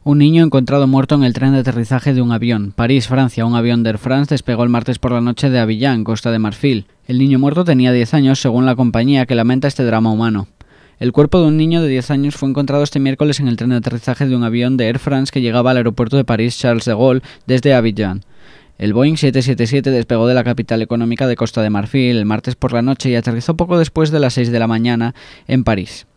Un 0.04 0.18
niño 0.18 0.44
encontrado 0.44 0.88
muerto 0.88 1.14
en 1.16 1.24
el 1.24 1.34
tren 1.34 1.54
de 1.54 1.60
aterrizaje 1.60 2.14
de 2.14 2.22
un 2.22 2.32
avión. 2.32 2.74
París, 2.76 3.08
Francia. 3.08 3.46
Un 3.46 3.56
avión 3.56 3.84
de 3.84 3.92
Air 3.92 3.98
France 4.00 4.34
despegó 4.34 4.64
el 4.64 4.70
martes 4.70 4.98
por 4.98 5.12
la 5.12 5.22
noche 5.22 5.50
de 5.50 5.60
Avillán, 5.60 6.04
Costa 6.04 6.32
de 6.32 6.40
Marfil. 6.40 6.88
El 7.06 7.20
niño 7.20 7.38
muerto 7.38 7.64
tenía 7.64 7.92
10 7.92 8.16
años, 8.16 8.42
según 8.42 8.66
la 8.66 8.76
compañía 8.76 9.26
que 9.26 9.36
lamenta 9.36 9.68
este 9.68 9.84
drama 9.84 10.12
humano. 10.12 10.48
El 10.98 11.12
cuerpo 11.12 11.40
de 11.40 11.48
un 11.48 11.58
niño 11.58 11.82
de 11.82 11.88
10 11.88 12.12
años 12.12 12.36
fue 12.36 12.50
encontrado 12.50 12.84
este 12.84 13.00
miércoles 13.00 13.40
en 13.40 13.48
el 13.48 13.58
tren 13.58 13.72
de 13.72 13.76
aterrizaje 13.76 14.28
de 14.28 14.36
un 14.36 14.44
avión 14.44 14.78
de 14.78 14.88
Air 14.88 15.00
France 15.00 15.32
que 15.32 15.42
llegaba 15.42 15.72
al 15.72 15.78
aeropuerto 15.78 16.18
de 16.18 16.26
París 16.26 16.58
Charles 16.58 16.86
de 16.86 16.94
Gaulle 16.94 17.22
desde 17.46 17.74
Avillán. 17.74 18.24
El 18.80 18.94
Boeing 18.94 19.18
777 19.18 19.92
despegó 19.92 20.26
de 20.26 20.34
la 20.34 20.44
capital 20.44 20.82
económica 20.82 21.28
de 21.28 21.36
Costa 21.36 21.62
de 21.62 21.70
Marfil 21.70 22.18
el 22.18 22.26
martes 22.26 22.56
por 22.56 22.74
la 22.74 22.82
noche 22.82 23.12
y 23.12 23.16
aterrizó 23.16 23.56
poco 23.56 23.78
después 23.78 24.10
de 24.10 24.20
las 24.20 24.34
6 24.34 24.52
de 24.52 24.60
la 24.60 24.66
mañana 24.66 25.14
en 25.48 25.64
París. 25.64 26.08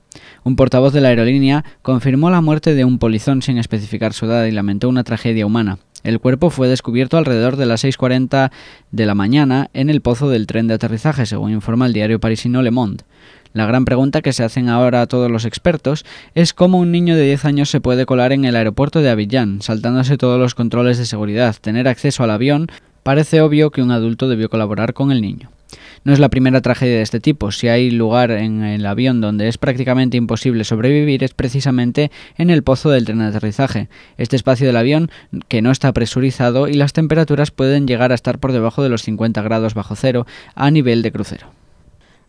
Un 0.44 0.57
portavoz 0.57 0.92
de 0.92 1.00
la 1.00 1.09
aerolínea 1.09 1.64
confirmó 1.83 2.31
la 2.31 2.40
muerte 2.40 2.74
de 2.74 2.85
un 2.85 2.98
polizón 2.98 3.42
sin 3.42 3.59
especificar 3.59 4.12
su 4.12 4.27
edad 4.27 4.44
y 4.44 4.50
lamentó 4.50 4.88
una 4.88 5.05
tragedia 5.05 5.46
humana. 5.46 5.79
El 6.05 6.20
cuerpo 6.20 6.50
fue 6.50 6.68
descubierto 6.68 7.16
alrededor 7.16 7.57
de 7.57 7.64
las 7.64 7.83
6.40 7.83 8.50
de 8.92 9.07
la 9.07 9.14
mañana 9.14 9.70
en 9.72 9.88
el 9.88 10.03
pozo 10.03 10.29
del 10.29 10.46
tren 10.46 10.68
de 10.68 10.74
aterrizaje, 10.74 11.24
según 11.24 11.53
informa 11.53 11.87
el 11.87 11.94
diario 11.94 12.20
parisino 12.20 12.61
Le 12.61 12.70
Monde. 12.70 13.05
La 13.55 13.66
gran 13.66 13.85
pregunta 13.85 14.20
que 14.20 14.33
se 14.33 14.44
hacen 14.44 14.68
ahora 14.68 15.07
todos 15.07 15.31
los 15.31 15.46
expertos 15.46 16.05
es 16.35 16.53
cómo 16.53 16.79
un 16.79 16.92
niño 16.92 17.16
de 17.16 17.24
10 17.24 17.44
años 17.46 17.70
se 17.70 17.81
puede 17.81 18.05
colar 18.05 18.33
en 18.33 18.44
el 18.44 18.57
aeropuerto 18.57 19.00
de 19.00 19.09
Avillán, 19.09 19.62
saltándose 19.62 20.18
todos 20.18 20.38
los 20.38 20.55
controles 20.55 20.98
de 20.98 21.07
seguridad, 21.07 21.57
tener 21.61 21.88
acceso 21.88 22.22
al 22.24 22.33
avión. 22.33 22.66
Parece 23.03 23.40
obvio 23.40 23.70
que 23.70 23.81
un 23.81 23.92
adulto 23.92 24.29
debió 24.29 24.50
colaborar 24.50 24.92
con 24.92 25.11
el 25.11 25.22
niño. 25.22 25.50
No 26.05 26.12
es 26.12 26.19
la 26.19 26.29
primera 26.29 26.61
tragedia 26.61 26.97
de 26.97 27.03
este 27.03 27.19
tipo. 27.19 27.51
Si 27.51 27.69
hay 27.69 27.90
lugar 27.90 28.31
en 28.31 28.62
el 28.62 28.85
avión 28.85 29.23
donde 29.23 29.49
es 29.49 29.57
prácticamente 29.57 30.19
imposible 30.19 30.64
sobrevivir 30.64 31.25
es 31.25 31.33
precisamente 31.33 32.11
en 32.37 32.51
el 32.51 32.62
pozo 32.62 32.90
del 32.90 33.07
tren 33.07 33.21
de 33.21 33.27
aterrizaje. 33.27 33.88
Este 34.19 34.37
espacio 34.37 34.67
del 34.67 34.77
avión 34.77 35.11
que 35.49 35.62
no 35.62 35.71
está 35.71 35.90
presurizado 35.95 36.69
y 36.69 36.75
las 36.75 36.93
temperaturas 36.93 37.51
pueden 37.51 37.87
llegar 37.87 38.12
a 38.12 38.17
estar 38.17 38.38
por 38.38 38.53
debajo 38.53 38.83
de 38.83 38.90
los 38.90 39.03
50 39.03 39.40
grados 39.40 39.73
bajo 39.73 39.97
cero 39.97 40.27
a 40.55 40.71
nivel 40.71 41.01
de 41.01 41.11
crucero. 41.11 41.47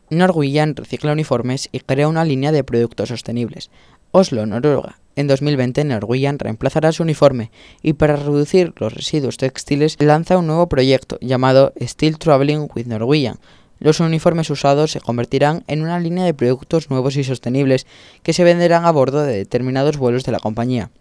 Norwegian 0.09 0.77
recicla 0.77 1.11
uniformes 1.11 1.67
y 1.73 1.79
crea 1.81 2.07
una 2.07 2.23
línea 2.23 2.53
de 2.53 2.63
productos 2.63 3.09
sostenibles. 3.09 3.71
Oslo, 4.11 4.45
Noruega. 4.45 4.99
En 5.17 5.27
2020, 5.27 5.83
Norwegian 5.83 6.39
reemplazará 6.39 6.93
su 6.93 7.03
uniforme 7.03 7.51
y 7.81 7.93
para 7.93 8.15
reducir 8.15 8.73
los 8.77 8.93
residuos 8.93 9.35
textiles 9.35 9.97
lanza 9.99 10.37
un 10.37 10.47
nuevo 10.47 10.69
proyecto 10.69 11.17
llamado 11.19 11.73
Still 11.81 12.17
Traveling 12.17 12.69
with 12.73 12.85
Norwegian, 12.85 13.39
Los 13.79 13.99
uniformes 13.99 14.49
usados 14.49 14.91
se 14.91 15.01
convertirán 15.01 15.63
en 15.67 15.81
una 15.81 15.99
línea 15.99 16.25
de 16.25 16.33
productos 16.33 16.89
nuevos 16.89 17.15
y 17.17 17.23
sostenibles 17.23 17.85
que 18.23 18.33
se 18.33 18.43
venderán 18.43 18.85
a 18.85 18.91
bordo 18.91 19.23
de 19.23 19.35
determinados 19.37 19.97
vuelos 19.97 20.23
de 20.23 20.31
la 20.31 20.39
compañía 20.39 20.91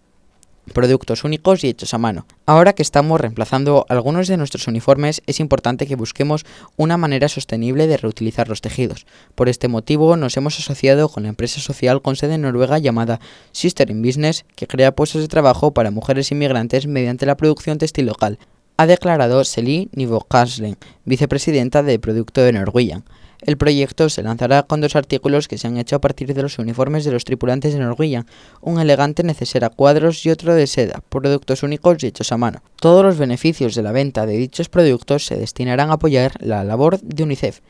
productos 0.73 1.25
únicos 1.25 1.63
y 1.63 1.69
hechos 1.69 1.95
a 1.95 1.99
mano. 1.99 2.27
Ahora 2.47 2.73
que 2.73 2.83
estamos 2.83 3.21
reemplazando 3.21 3.85
algunos 3.89 4.29
de 4.29 4.37
nuestros 4.37 4.67
uniformes, 4.67 5.23
es 5.27 5.41
importante 5.41 5.87
que 5.87 5.97
busquemos 5.97 6.47
una 6.77 6.97
manera 6.97 7.29
sostenible 7.29 7.87
de 7.87 7.97
reutilizar 7.97 8.49
los 8.49 8.61
tejidos. 8.61 9.07
Por 9.35 9.49
este 9.49 9.69
motivo, 9.69 10.17
nos 10.17 10.37
hemos 10.37 10.59
asociado 10.59 11.09
con 11.09 11.25
la 11.25 11.29
empresa 11.29 11.61
social 11.61 12.01
con 12.03 12.17
sede 12.17 12.35
en 12.35 12.43
Noruega 12.43 12.79
llamada 12.79 13.21
Sister 13.53 13.91
in 13.91 14.03
Business, 14.03 14.45
que 14.57 14.67
crea 14.67 14.95
puestos 14.95 15.23
de 15.23 15.29
trabajo 15.29 15.73
para 15.73 15.91
mujeres 15.91 16.31
inmigrantes 16.31 16.87
mediante 16.87 17.27
la 17.27 17.37
producción 17.37 17.79
textil 17.79 18.07
local. 18.07 18.39
Ha 18.77 18.87
declarado 18.87 19.45
Seli 19.45 19.89
Nivokaslen, 19.93 20.77
vicepresidenta 21.05 21.85
de 21.85 22.01
Producto 22.01 22.41
de 22.41 22.53
Norwegian. 22.53 23.05
El 23.41 23.57
proyecto 23.57 24.09
se 24.09 24.25
lanzará 24.25 24.65
con 24.65 24.81
dos 24.81 24.97
artículos 24.97 25.47
que 25.47 25.59
se 25.59 25.69
han 25.69 25.77
hecho 25.77 25.95
a 25.95 26.01
partir 26.01 26.35
de 26.35 26.43
los 26.43 26.59
uniformes 26.59 27.05
de 27.05 27.13
los 27.13 27.25
tripulantes 27.25 27.73
de 27.73 27.79
Norwegian, 27.79 28.27
un 28.63 28.81
elegante 28.81 29.23
neceser 29.23 29.65
a 29.65 29.71
cuadros 29.71 30.27
y 30.27 30.31
otro 30.31 30.57
de 30.57 30.67
seda, 30.67 31.05
productos 31.09 31.63
únicos 31.63 32.03
y 32.03 32.09
hechos 32.09 32.33
a 32.33 32.37
mano. 32.37 32.63
Todos 32.81 33.05
los 33.05 33.17
beneficios 33.17 33.77
de 33.77 33.83
la 33.85 33.93
venta 33.93 34.27
de 34.27 34.39
dichos 34.39 34.69
productos 34.69 35.25
se 35.27 35.37
destinarán 35.37 35.91
a 35.91 35.95
apoyar 35.95 36.33
la 36.41 36.65
labor 36.65 36.99
de 37.01 37.23
UNICEF, 37.23 37.61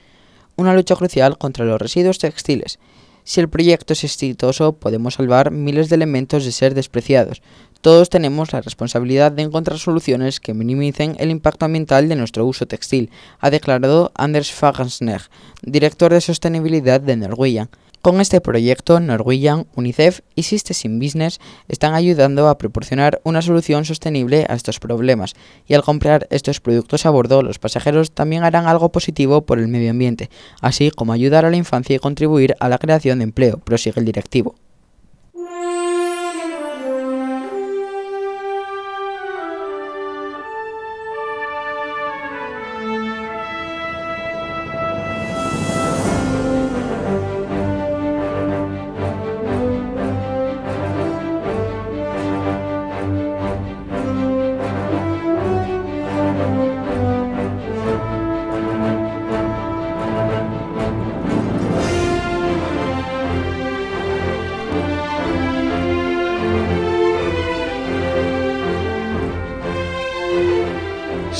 una 0.56 0.72
lucha 0.72 0.96
crucial 0.96 1.36
contra 1.36 1.66
los 1.66 1.82
residuos 1.82 2.18
textiles. 2.18 2.78
Si 3.24 3.40
el 3.40 3.48
proyecto 3.48 3.92
es 3.94 4.04
exitoso, 4.04 4.74
podemos 4.74 5.14
salvar 5.14 5.50
miles 5.50 5.88
de 5.90 5.96
elementos 5.96 6.44
de 6.44 6.52
ser 6.52 6.74
despreciados, 6.74 7.42
todos 7.84 8.08
tenemos 8.08 8.50
la 8.54 8.62
responsabilidad 8.62 9.30
de 9.30 9.42
encontrar 9.42 9.78
soluciones 9.78 10.40
que 10.40 10.54
minimicen 10.54 11.16
el 11.18 11.30
impacto 11.30 11.66
ambiental 11.66 12.08
de 12.08 12.16
nuestro 12.16 12.46
uso 12.46 12.64
textil, 12.64 13.10
ha 13.40 13.50
declarado 13.50 14.10
Anders 14.14 14.52
Fagensner, 14.52 15.20
director 15.60 16.10
de 16.10 16.22
sostenibilidad 16.22 16.98
de 17.02 17.14
Norwegian. 17.14 17.68
Con 18.00 18.22
este 18.22 18.40
proyecto, 18.40 19.00
Norwegian, 19.00 19.66
UNICEF 19.74 20.20
y 20.34 20.44
Systems 20.44 20.86
in 20.86 20.98
Business 20.98 21.40
están 21.68 21.92
ayudando 21.92 22.48
a 22.48 22.56
proporcionar 22.56 23.20
una 23.22 23.42
solución 23.42 23.84
sostenible 23.84 24.46
a 24.48 24.54
estos 24.54 24.80
problemas, 24.80 25.34
y 25.66 25.74
al 25.74 25.82
comprar 25.82 26.26
estos 26.30 26.60
productos 26.60 27.04
a 27.04 27.10
bordo, 27.10 27.42
los 27.42 27.58
pasajeros 27.58 28.12
también 28.12 28.44
harán 28.44 28.66
algo 28.66 28.92
positivo 28.92 29.42
por 29.42 29.58
el 29.58 29.68
medio 29.68 29.90
ambiente, 29.90 30.30
así 30.62 30.90
como 30.90 31.12
ayudar 31.12 31.44
a 31.44 31.50
la 31.50 31.58
infancia 31.58 31.96
y 31.96 31.98
contribuir 31.98 32.56
a 32.60 32.70
la 32.70 32.78
creación 32.78 33.18
de 33.18 33.24
empleo, 33.24 33.58
prosigue 33.58 34.00
el 34.00 34.06
directivo. 34.06 34.54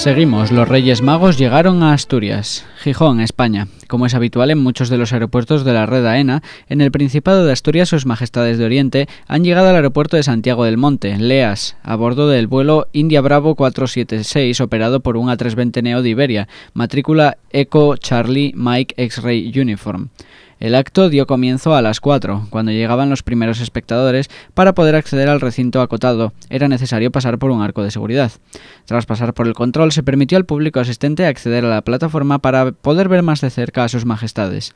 Seguimos, 0.04 0.52
los 0.52 0.68
Reyes 0.68 1.00
Magos 1.00 1.38
llegaron 1.38 1.82
a 1.82 1.94
Asturias, 1.94 2.66
Gijón, 2.82 3.20
España. 3.20 3.68
Como 3.88 4.04
es 4.04 4.14
habitual 4.14 4.50
en 4.50 4.62
muchos 4.62 4.90
de 4.90 4.98
los 4.98 5.14
aeropuertos 5.14 5.64
de 5.64 5.72
la 5.72 5.86
red 5.86 6.04
AENA, 6.04 6.42
en 6.68 6.82
el 6.82 6.90
Principado 6.90 7.46
de 7.46 7.52
Asturias 7.52 7.88
sus 7.88 8.04
Majestades 8.04 8.58
de 8.58 8.66
Oriente 8.66 9.08
han 9.26 9.44
llegado 9.44 9.70
al 9.70 9.76
aeropuerto 9.76 10.18
de 10.18 10.22
Santiago 10.22 10.66
del 10.66 10.76
Monte, 10.76 11.16
Leas, 11.16 11.78
a 11.82 11.96
bordo 11.96 12.28
del 12.28 12.48
vuelo 12.48 12.86
India 12.92 13.22
Bravo 13.22 13.54
476 13.54 14.60
operado 14.60 15.00
por 15.00 15.16
un 15.16 15.28
A320 15.28 15.82
Neo 15.82 16.02
de 16.02 16.10
Iberia, 16.10 16.48
matrícula 16.74 17.38
Eco 17.48 17.96
Charlie 17.96 18.52
Mike 18.54 18.94
X-Ray 18.98 19.58
Uniform. 19.58 20.10
El 20.64 20.74
acto 20.74 21.10
dio 21.10 21.26
comienzo 21.26 21.74
a 21.74 21.82
las 21.82 22.00
4, 22.00 22.46
cuando 22.48 22.72
llegaban 22.72 23.10
los 23.10 23.22
primeros 23.22 23.60
espectadores. 23.60 24.30
Para 24.54 24.74
poder 24.74 24.96
acceder 24.96 25.28
al 25.28 25.42
recinto 25.42 25.82
acotado, 25.82 26.32
era 26.48 26.68
necesario 26.68 27.12
pasar 27.12 27.38
por 27.38 27.50
un 27.50 27.60
arco 27.60 27.82
de 27.82 27.90
seguridad. 27.90 28.32
Tras 28.86 29.04
pasar 29.04 29.34
por 29.34 29.46
el 29.46 29.52
control, 29.52 29.92
se 29.92 30.02
permitió 30.02 30.38
al 30.38 30.46
público 30.46 30.80
asistente 30.80 31.26
acceder 31.26 31.66
a 31.66 31.68
la 31.68 31.82
plataforma 31.82 32.38
para 32.38 32.72
poder 32.72 33.10
ver 33.10 33.22
más 33.22 33.42
de 33.42 33.50
cerca 33.50 33.84
a 33.84 33.90
sus 33.90 34.06
majestades. 34.06 34.72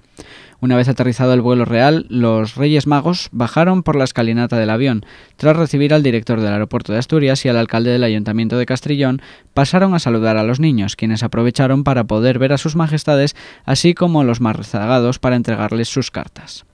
Una 0.61 0.77
vez 0.77 0.89
aterrizado 0.89 1.33
el 1.33 1.41
vuelo 1.41 1.65
real, 1.65 2.05
los 2.11 2.57
Reyes 2.57 2.89
Magos 2.89 3.29
bajaron 3.31 3.85
por 3.85 3.95
la 3.95 4.03
escalinata 4.03 4.59
del 4.59 4.71
avión. 4.71 5.07
Tras 5.37 5.57
recibir 5.57 5.95
al 5.95 6.03
director 6.03 6.41
del 6.41 6.53
aeropuerto 6.53 6.93
de 6.93 6.99
Asturias 6.99 7.45
y 7.45 7.49
al 7.49 7.57
alcalde 7.57 7.93
del 7.93 8.03
ayuntamiento 8.03 8.59
de 8.59 8.67
Castrillón, 8.67 9.23
pasaron 9.55 9.95
a 9.95 10.01
saludar 10.01 10.37
a 10.37 10.43
los 10.43 10.59
niños, 10.59 10.97
quienes 10.97 11.23
aprovecharon 11.23 11.85
para 11.85 12.05
poder 12.05 12.41
ver 12.41 12.53
a 12.53 12.59
sus 12.59 12.75
majestades, 12.75 13.37
así 13.65 13.95
como 13.95 14.25
los 14.25 14.41
más 14.41 14.57
rezagados 14.57 15.21
para 15.21 15.37
entregarles 15.37 15.78
sus 15.85 16.11
cartas. 16.11 16.65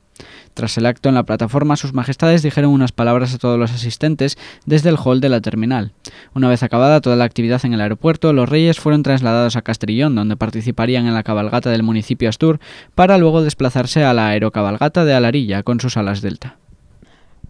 Tras 0.54 0.78
el 0.78 0.86
acto 0.86 1.08
en 1.08 1.16
la 1.16 1.24
plataforma, 1.24 1.76
sus 1.76 1.92
majestades 1.92 2.42
dijeron 2.42 2.70
unas 2.70 2.92
palabras 2.92 3.34
a 3.34 3.38
todos 3.38 3.58
los 3.58 3.72
asistentes 3.72 4.38
desde 4.66 4.88
el 4.88 4.96
hall 4.96 5.20
de 5.20 5.28
la 5.28 5.40
terminal. 5.40 5.92
Una 6.32 6.48
vez 6.48 6.62
acabada 6.62 7.00
toda 7.00 7.16
la 7.16 7.24
actividad 7.24 7.64
en 7.64 7.74
el 7.74 7.80
aeropuerto, 7.80 8.32
los 8.32 8.48
reyes 8.48 8.78
fueron 8.78 9.02
trasladados 9.02 9.56
a 9.56 9.62
Castrillón, 9.62 10.14
donde 10.14 10.36
participarían 10.36 11.06
en 11.06 11.14
la 11.14 11.24
cabalgata 11.24 11.70
del 11.70 11.82
municipio 11.82 12.28
Astur, 12.28 12.60
para 12.94 13.18
luego 13.18 13.42
desplazarse 13.42 14.04
a 14.04 14.14
la 14.14 14.28
aerocabalgata 14.28 15.04
de 15.04 15.14
Alarilla 15.14 15.64
con 15.64 15.80
sus 15.80 15.96
alas 15.96 16.22
delta. 16.22 16.58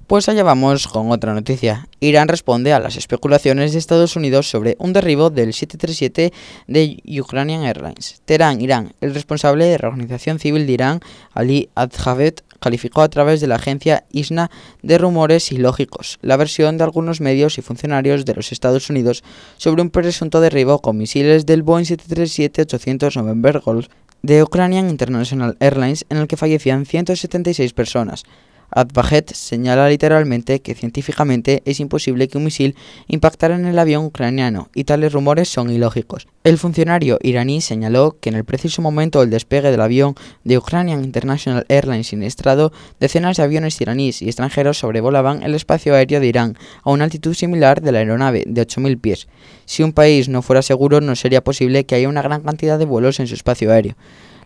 Pues 0.07 0.29
allá 0.29 0.43
vamos 0.43 0.87
con 0.87 1.11
otra 1.13 1.33
noticia. 1.33 1.89
Irán 1.99 2.29
responde 2.29 2.75
a 2.75 2.79
las 2.79 2.97
especulaciones 2.97 3.73
de 3.73 3.79
Estados 3.79 4.17
Unidos 4.17 4.51
sobre 4.51 4.77
un 4.79 4.93
derribo 4.93 5.31
del 5.31 5.55
737 5.55 6.31
de 6.67 7.21
Ukrainian 7.23 7.63
Airlines. 7.63 8.21
Teherán, 8.27 8.61
Irán. 8.61 8.93
El 9.01 9.15
responsable 9.15 9.65
de 9.65 9.79
la 9.79 9.89
Organización 9.89 10.39
Civil 10.39 10.67
de 10.67 10.73
Irán, 10.73 11.01
Ali 11.33 11.71
Adjavet, 11.75 12.45
calificó 12.61 13.01
a 13.01 13.09
través 13.09 13.41
de 13.41 13.47
la 13.47 13.55
agencia 13.55 14.05
ISNA 14.11 14.51
de 14.83 14.99
rumores 14.99 15.51
ilógicos 15.53 16.19
la 16.21 16.37
versión 16.37 16.77
de 16.77 16.85
algunos 16.85 17.23
medios 17.23 17.57
y 17.57 17.63
funcionarios 17.63 18.27
de 18.27 18.35
los 18.35 18.53
Estados 18.53 18.91
Unidos 18.91 19.25
sobre 19.57 19.81
un 19.81 19.89
presunto 19.89 20.43
derribo 20.43 20.81
con 20.81 20.99
misiles 20.99 21.47
del 21.47 21.63
Boeing 21.63 21.85
737-800 21.85 23.17
November 23.17 23.61
Gold 23.61 23.89
de 24.21 24.43
Ukrainian 24.43 24.91
International 24.91 25.57
Airlines 25.61 26.05
en 26.11 26.19
el 26.19 26.27
que 26.27 26.37
fallecían 26.37 26.85
176 26.85 27.73
personas. 27.73 28.25
Advahet 28.71 29.33
señala 29.33 29.89
literalmente 29.89 30.61
que 30.61 30.75
científicamente 30.75 31.63
es 31.65 31.81
imposible 31.81 32.29
que 32.29 32.39
un 32.39 32.45
misil 32.45 32.77
impactara 33.07 33.55
en 33.55 33.67
el 33.67 33.79
avión 33.79 34.05
ucraniano 34.05 34.69
y 34.75 34.85
tales 34.85 35.13
rumores 35.13 35.49
son 35.49 35.71
ilógicos. 35.71 36.27
El 36.43 36.59
funcionario 36.59 37.19
iraní 37.23 37.61
señaló 37.61 38.17
que 38.21 38.29
en 38.29 38.35
el 38.35 38.45
preciso 38.45 38.83
momento 38.83 39.21
del 39.21 39.31
despegue 39.31 39.71
del 39.71 39.81
avión 39.81 40.15
de 40.45 40.59
Ukrainian 40.59 41.05
International 41.05 41.65
Airlines 41.69 42.09
siniestrado, 42.09 42.73
decenas 43.01 43.37
de 43.37 43.45
aviones 43.45 43.81
iraníes 43.81 44.21
y 44.23 44.27
extranjeros 44.27 44.79
sobrevolaban 44.79 45.43
el 45.43 45.55
espacio 45.55 45.95
aéreo 45.95 46.21
de 46.21 46.27
Irán 46.27 46.59
a 46.83 46.91
una 46.91 47.05
altitud 47.05 47.35
similar 47.35 47.81
de 47.81 47.93
la 47.93 47.99
aeronave, 48.01 48.45
de 48.47 48.67
8.000 48.67 49.01
pies. 49.01 49.29
Si 49.65 49.83
un 49.83 49.93
país 49.93 50.29
no 50.29 50.43
fuera 50.43 50.63
seguro, 50.63 51.01
no 51.01 51.17
sería 51.17 51.43
posible 51.43 51.85
que 51.85 51.95
haya 51.95 52.09
una 52.09 52.23
gran 52.23 52.43
cantidad 52.43 52.79
de 52.79 52.85
vuelos 52.85 53.21
en 53.21 53.27
su 53.27 53.35
espacio 53.35 53.73
aéreo. 53.73 53.97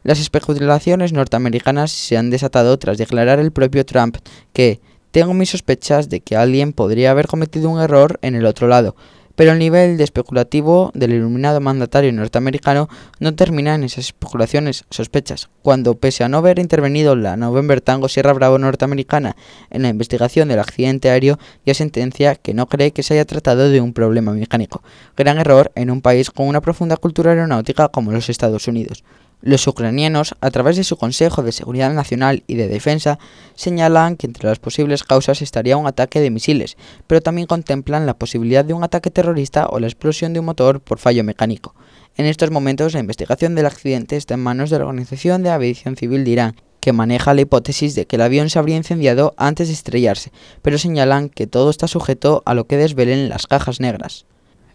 Las 0.02 0.20
especulaciones 0.20 1.12
norteamericanas 1.12 1.90
se 1.90 2.16
han 2.16 2.30
desatado 2.30 2.78
tras 2.78 2.98
declarar 2.98 3.40
el 3.40 3.52
propio 3.52 3.84
Trump 3.84 4.16
que 4.52 4.80
tengo 5.10 5.34
mis 5.34 5.50
sospechas 5.50 6.08
de 6.08 6.20
que 6.20 6.36
alguien 6.36 6.72
podría 6.72 7.10
haber 7.10 7.26
cometido 7.26 7.70
un 7.70 7.80
error 7.80 8.18
en 8.22 8.34
el 8.34 8.46
otro 8.46 8.68
lado, 8.68 8.94
pero 9.38 9.52
el 9.52 9.60
nivel 9.60 9.96
de 9.96 10.02
especulativo 10.02 10.90
del 10.94 11.12
iluminado 11.12 11.60
mandatario 11.60 12.12
norteamericano 12.12 12.88
no 13.20 13.36
termina 13.36 13.76
en 13.76 13.84
esas 13.84 14.06
especulaciones, 14.06 14.84
sospechas, 14.90 15.48
cuando 15.62 15.94
pese 15.94 16.24
a 16.24 16.28
no 16.28 16.38
haber 16.38 16.58
intervenido 16.58 17.14
la 17.14 17.36
November 17.36 17.80
Tango 17.80 18.08
Sierra 18.08 18.32
Bravo 18.32 18.58
norteamericana 18.58 19.36
en 19.70 19.82
la 19.82 19.90
investigación 19.90 20.48
del 20.48 20.58
accidente 20.58 21.08
aéreo, 21.08 21.38
ya 21.64 21.74
sentencia 21.74 22.34
que 22.34 22.52
no 22.52 22.66
cree 22.66 22.90
que 22.90 23.04
se 23.04 23.14
haya 23.14 23.24
tratado 23.24 23.70
de 23.70 23.80
un 23.80 23.92
problema 23.92 24.32
mecánico, 24.32 24.82
gran 25.16 25.38
error 25.38 25.70
en 25.76 25.92
un 25.92 26.00
país 26.00 26.32
con 26.32 26.48
una 26.48 26.60
profunda 26.60 26.96
cultura 26.96 27.30
aeronáutica 27.30 27.88
como 27.90 28.10
los 28.10 28.28
Estados 28.28 28.66
Unidos. 28.66 29.04
Los 29.40 29.68
ucranianos, 29.68 30.34
a 30.40 30.50
través 30.50 30.76
de 30.76 30.82
su 30.82 30.96
Consejo 30.96 31.44
de 31.44 31.52
Seguridad 31.52 31.92
Nacional 31.92 32.42
y 32.48 32.56
de 32.56 32.66
Defensa, 32.66 33.20
señalan 33.54 34.16
que 34.16 34.26
entre 34.26 34.48
las 34.48 34.58
posibles 34.58 35.04
causas 35.04 35.42
estaría 35.42 35.76
un 35.76 35.86
ataque 35.86 36.20
de 36.20 36.30
misiles, 36.30 36.76
pero 37.06 37.20
también 37.20 37.46
contemplan 37.46 38.04
la 38.04 38.14
posibilidad 38.14 38.64
de 38.64 38.74
un 38.74 38.82
ataque 38.82 39.10
terrorista 39.10 39.68
o 39.68 39.78
la 39.78 39.86
explosión 39.86 40.32
de 40.32 40.40
un 40.40 40.46
motor 40.46 40.80
por 40.80 40.98
fallo 40.98 41.22
mecánico. 41.22 41.76
En 42.16 42.26
estos 42.26 42.50
momentos, 42.50 42.94
la 42.94 43.00
investigación 43.00 43.54
del 43.54 43.66
accidente 43.66 44.16
está 44.16 44.34
en 44.34 44.40
manos 44.40 44.70
de 44.70 44.80
la 44.80 44.86
Organización 44.86 45.44
de 45.44 45.50
Aviación 45.50 45.96
Civil 45.96 46.24
de 46.24 46.30
Irán, 46.30 46.56
que 46.80 46.92
maneja 46.92 47.32
la 47.32 47.42
hipótesis 47.42 47.94
de 47.94 48.06
que 48.06 48.16
el 48.16 48.22
avión 48.22 48.50
se 48.50 48.58
habría 48.58 48.76
incendiado 48.76 49.34
antes 49.36 49.68
de 49.68 49.74
estrellarse, 49.74 50.32
pero 50.62 50.78
señalan 50.78 51.28
que 51.28 51.46
todo 51.46 51.70
está 51.70 51.86
sujeto 51.86 52.42
a 52.44 52.54
lo 52.54 52.66
que 52.66 52.76
desvelen 52.76 53.28
las 53.28 53.46
cajas 53.46 53.78
negras. 53.78 54.26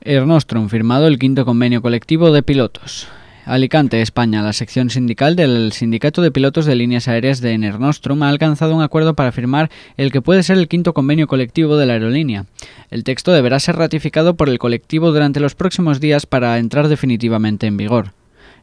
Air 0.05 0.25
firmado 0.69 1.07
el 1.07 1.19
quinto 1.19 1.43
convenio 1.43 1.81
colectivo 1.81 2.31
de 2.31 2.43
pilotos. 2.43 3.09
Alicante, 3.45 4.01
España. 4.01 4.41
La 4.41 4.53
sección 4.53 4.89
sindical 4.89 5.35
del 5.35 5.73
Sindicato 5.73 6.21
de 6.21 6.31
Pilotos 6.31 6.65
de 6.65 6.75
Líneas 6.75 7.09
Aéreas 7.09 7.41
de 7.41 7.51
Ener 7.51 7.77
Nostrum 7.77 8.23
ha 8.23 8.29
alcanzado 8.29 8.73
un 8.73 8.81
acuerdo 8.81 9.15
para 9.15 9.33
firmar 9.33 9.69
el 9.97 10.13
que 10.13 10.21
puede 10.21 10.43
ser 10.43 10.57
el 10.57 10.69
quinto 10.69 10.93
convenio 10.93 11.27
colectivo 11.27 11.75
de 11.75 11.85
la 11.85 11.93
aerolínea. 11.93 12.45
El 12.89 13.03
texto 13.03 13.33
deberá 13.33 13.59
ser 13.59 13.75
ratificado 13.75 14.35
por 14.35 14.47
el 14.47 14.59
colectivo 14.59 15.11
durante 15.11 15.41
los 15.41 15.55
próximos 15.55 15.99
días 15.99 16.25
para 16.25 16.57
entrar 16.57 16.87
definitivamente 16.87 17.67
en 17.67 17.75
vigor. 17.75 18.13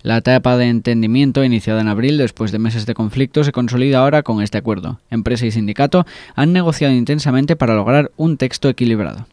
La 0.03 0.17
etapa 0.17 0.57
de 0.57 0.67
entendimiento, 0.67 1.45
iniciada 1.45 1.83
en 1.83 1.89
abril 1.89 2.17
después 2.17 2.53
de 2.53 2.59
meses 2.59 2.87
de 2.87 2.95
conflicto, 2.95 3.45
se 3.45 3.53
consolida 3.53 3.99
ahora 3.99 4.23
con 4.23 4.43
este 4.43 4.57
acuerdo. 4.57 4.99
Empresa 5.11 5.45
y 5.45 5.51
sindicato 5.51 6.07
han 6.35 6.55
negociado 6.55 6.95
intensamente 6.95 7.55
para 7.55 7.75
lograr 7.75 8.11
un 8.17 8.39
texto 8.39 8.71
equilibrado. 8.71 9.27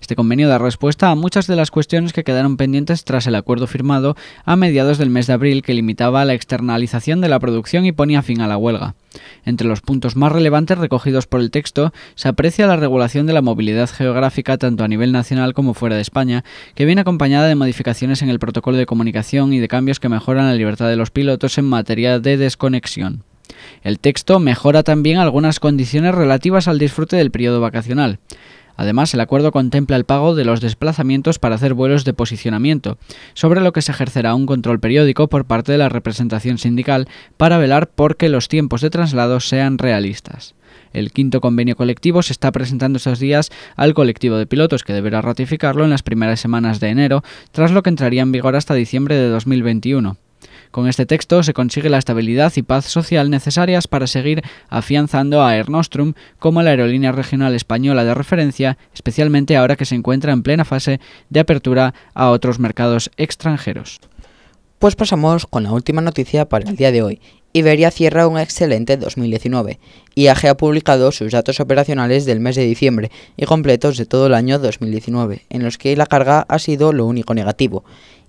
Este 0.00 0.16
convenio 0.16 0.48
da 0.48 0.56
respuesta 0.56 1.10
a 1.10 1.14
muchas 1.14 1.46
de 1.46 1.56
las 1.56 1.70
cuestiones 1.70 2.14
que 2.14 2.24
quedaron 2.24 2.56
pendientes 2.56 3.04
tras 3.04 3.26
el 3.26 3.34
acuerdo 3.34 3.66
firmado 3.66 4.16
a 4.46 4.56
mediados 4.56 4.96
del 4.96 5.10
mes 5.10 5.26
de 5.26 5.34
abril 5.34 5.62
que 5.62 5.74
limitaba 5.74 6.24
la 6.24 6.34
externalización 6.34 7.20
de 7.20 7.28
la 7.28 7.38
producción 7.38 7.84
y 7.84 7.92
ponía 7.92 8.22
fin 8.22 8.40
a 8.40 8.48
la 8.48 8.56
huelga. 8.56 8.94
Entre 9.44 9.66
los 9.66 9.80
puntos 9.80 10.16
más 10.16 10.32
relevantes 10.32 10.78
recogidos 10.78 11.26
por 11.26 11.40
el 11.40 11.50
texto 11.50 11.92
se 12.14 12.28
aprecia 12.28 12.66
la 12.66 12.76
regulación 12.76 13.26
de 13.26 13.32
la 13.32 13.42
movilidad 13.42 13.90
geográfica 13.90 14.58
tanto 14.58 14.84
a 14.84 14.88
nivel 14.88 15.12
nacional 15.12 15.54
como 15.54 15.74
fuera 15.74 15.96
de 15.96 16.02
España, 16.02 16.44
que 16.74 16.84
viene 16.84 17.02
acompañada 17.02 17.46
de 17.46 17.54
modificaciones 17.54 18.22
en 18.22 18.30
el 18.30 18.38
protocolo 18.38 18.76
de 18.76 18.86
comunicación 18.86 19.52
y 19.52 19.58
de 19.58 19.68
cambios 19.68 20.00
que 20.00 20.08
mejoran 20.08 20.46
la 20.46 20.54
libertad 20.54 20.88
de 20.88 20.96
los 20.96 21.10
pilotos 21.10 21.58
en 21.58 21.64
materia 21.66 22.18
de 22.18 22.36
desconexión. 22.36 23.24
El 23.82 23.98
texto 23.98 24.40
mejora 24.40 24.82
también 24.82 25.18
algunas 25.18 25.60
condiciones 25.60 26.14
relativas 26.14 26.68
al 26.68 26.78
disfrute 26.78 27.16
del 27.16 27.30
periodo 27.30 27.60
vacacional. 27.60 28.18
Además, 28.76 29.14
el 29.14 29.20
acuerdo 29.20 29.52
contempla 29.52 29.96
el 29.96 30.04
pago 30.04 30.34
de 30.34 30.44
los 30.44 30.60
desplazamientos 30.60 31.38
para 31.38 31.54
hacer 31.54 31.74
vuelos 31.74 32.04
de 32.04 32.14
posicionamiento, 32.14 32.98
sobre 33.34 33.60
lo 33.60 33.72
que 33.72 33.82
se 33.82 33.92
ejercerá 33.92 34.34
un 34.34 34.46
control 34.46 34.80
periódico 34.80 35.28
por 35.28 35.44
parte 35.44 35.72
de 35.72 35.78
la 35.78 35.88
representación 35.88 36.58
sindical 36.58 37.08
para 37.36 37.58
velar 37.58 37.88
por 37.88 38.16
que 38.16 38.28
los 38.28 38.48
tiempos 38.48 38.80
de 38.80 38.90
traslado 38.90 39.40
sean 39.40 39.78
realistas. 39.78 40.54
El 40.92 41.12
quinto 41.12 41.40
convenio 41.40 41.76
colectivo 41.76 42.22
se 42.22 42.32
está 42.32 42.52
presentando 42.52 42.96
estos 42.96 43.18
días 43.18 43.50
al 43.76 43.94
colectivo 43.94 44.36
de 44.36 44.46
pilotos 44.46 44.84
que 44.84 44.92
deberá 44.92 45.22
ratificarlo 45.22 45.84
en 45.84 45.90
las 45.90 46.02
primeras 46.02 46.40
semanas 46.40 46.80
de 46.80 46.88
enero, 46.88 47.22
tras 47.52 47.72
lo 47.72 47.82
que 47.82 47.90
entraría 47.90 48.22
en 48.22 48.32
vigor 48.32 48.56
hasta 48.56 48.74
diciembre 48.74 49.16
de 49.16 49.28
2021. 49.28 50.16
Con 50.74 50.88
este 50.88 51.06
texto 51.06 51.44
se 51.44 51.54
consigue 51.54 51.88
la 51.88 51.98
estabilidad 51.98 52.52
y 52.56 52.62
paz 52.62 52.86
social 52.86 53.30
necesarias 53.30 53.86
para 53.86 54.08
seguir 54.08 54.42
afianzando 54.68 55.40
a 55.40 55.56
Air 55.56 55.70
Nostrum 55.70 56.14
como 56.40 56.64
la 56.64 56.70
aerolínea 56.70 57.12
regional 57.12 57.54
española 57.54 58.02
de 58.02 58.12
referencia, 58.12 58.76
especialmente 58.92 59.56
ahora 59.56 59.76
que 59.76 59.84
se 59.84 59.94
encuentra 59.94 60.32
en 60.32 60.42
plena 60.42 60.64
fase 60.64 60.98
de 61.30 61.38
apertura 61.38 61.94
a 62.12 62.30
otros 62.30 62.58
mercados 62.58 63.12
extranjeros. 63.16 64.00
Pues 64.80 64.96
pasamos 64.96 65.46
con 65.46 65.62
la 65.62 65.70
última 65.70 66.00
noticia 66.00 66.48
para 66.48 66.68
el 66.68 66.74
día 66.74 66.90
de 66.90 67.02
hoy. 67.02 67.20
Iberia 67.52 67.92
cierra 67.92 68.26
un 68.26 68.36
excelente 68.36 68.96
2019. 68.96 69.78
IAG 70.16 70.46
ha 70.48 70.56
publicado 70.56 71.12
sus 71.12 71.30
datos 71.30 71.60
operacionales 71.60 72.24
del 72.24 72.40
mes 72.40 72.56
de 72.56 72.64
diciembre 72.64 73.12
y 73.36 73.44
completos 73.46 73.96
de 73.96 74.06
todo 74.06 74.26
el 74.26 74.34
año 74.34 74.58
2019, 74.58 75.46
en 75.50 75.62
los 75.62 75.78
que 75.78 75.96
la 75.96 76.06
carga 76.06 76.44
ha 76.48 76.58
sido 76.58 76.92
lo 76.92 77.06
único 77.06 77.32
negativo. 77.32 77.84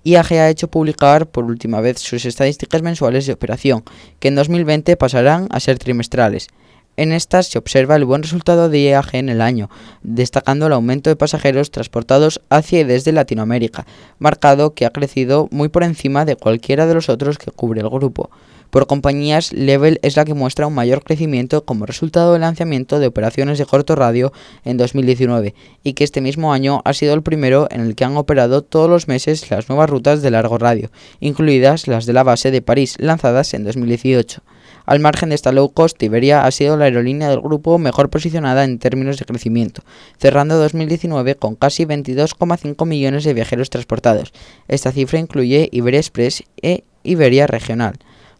IAG 0.06 0.34
ha 0.34 0.50
hecho 0.50 0.68
publicar 0.68 1.26
por 1.26 1.46
última 1.46 1.82
vez 1.82 1.98
sus 1.98 2.26
estadísticas 2.26 2.84
mensuales 2.84 3.26
de 3.26 3.34
operación, 3.34 3.84
que 4.20 4.28
en 4.28 4.36
2020 4.36 4.96
pasarán 4.98 5.48
a 5.50 5.60
ser 5.60 5.80
trimestrales. 5.80 6.48
En 6.96 7.12
estas 7.12 7.48
se 7.48 7.58
observa 7.58 7.96
el 7.96 8.06
buen 8.06 8.22
resultado 8.22 8.70
de 8.70 8.82
IAG 8.82 9.16
en 9.16 9.30
el 9.30 9.42
año, 9.42 9.68
destacando 10.04 10.68
el 10.68 10.74
aumento 10.74 11.10
de 11.10 11.16
pasajeros 11.16 11.72
transportados 11.72 12.40
hacia 12.52 12.82
y 12.82 12.84
desde 12.84 13.14
Latinoamérica, 13.14 13.88
marcado 14.20 14.76
que 14.76 14.86
ha 14.86 14.92
crecido 14.92 15.48
muy 15.50 15.70
por 15.70 15.84
encima 15.84 16.24
de 16.24 16.36
cualquiera 16.36 16.86
de 16.86 16.94
los 16.94 17.10
otros 17.10 17.40
que 17.40 17.50
cubre 17.50 17.82
el 17.82 17.90
grupo. 17.90 18.30
Por 18.70 18.88
compañías, 18.88 19.54
Level 19.54 20.00
es 20.02 20.18
la 20.18 20.26
que 20.26 20.34
muestra 20.34 20.68
un 20.68 20.74
mayor 20.74 21.04
crecimiento 21.04 21.66
como 21.66 21.86
resultado 21.86 22.34
del 22.34 22.42
lanzamiento 22.42 23.00
de 23.00 23.08
operaciones 23.08 23.58
de 23.58 23.66
corto 23.66 23.96
radio 23.96 24.34
en 24.64 24.78
2019 24.78 25.56
y 25.84 25.94
que 25.94 26.04
este 26.04 26.22
mismo 26.22 26.52
año 26.52 26.82
ha 26.84 26.94
sido 26.94 27.14
el 27.14 27.24
primero 27.24 27.68
en 27.72 27.82
el 27.82 27.96
que 27.96 28.04
han 28.04 28.18
operado 28.18 28.62
todos 28.62 28.90
los 28.90 29.08
meses 29.08 29.50
las 29.50 29.70
nuevas 29.70 29.90
rutas 29.90 30.22
de 30.22 30.32
largo 30.32 30.58
radio, 30.58 30.92
incluidas 31.20 31.88
las 31.88 32.06
de 32.06 32.14
la 32.14 32.24
base 32.24 32.52
de 32.52 32.62
París 32.62 32.96
lanzadas 33.00 33.54
en 33.54 33.64
2018. 33.64 34.42
Al 34.86 35.00
margen 35.00 35.30
de 35.30 35.36
esta 35.36 35.52
low 35.52 35.70
cost, 35.70 36.02
Iberia 36.04 36.46
ha 36.46 36.52
sido 36.52 36.78
la 36.78 36.86
aerolínea 36.86 37.30
del 37.30 37.42
grupo 37.42 37.78
mejor 37.80 38.10
posicionada 38.10 38.64
en 38.64 38.78
términos 38.78 39.18
de 39.18 39.26
crecimiento, 39.26 39.82
cerrando 40.20 40.58
2019 40.58 41.36
con 41.36 41.56
casi 41.56 41.86
22,5 41.86 42.86
millones 42.86 43.24
de 43.24 43.34
viajeros 43.34 43.72
transportados. 43.72 44.32
Esta 44.68 44.92
cifra 44.92 45.18
incluye 45.18 45.70
Iberia 45.72 46.00
Express 46.00 46.44
e 46.62 46.84
Iberia 47.04 47.48
Regional. 47.48 47.96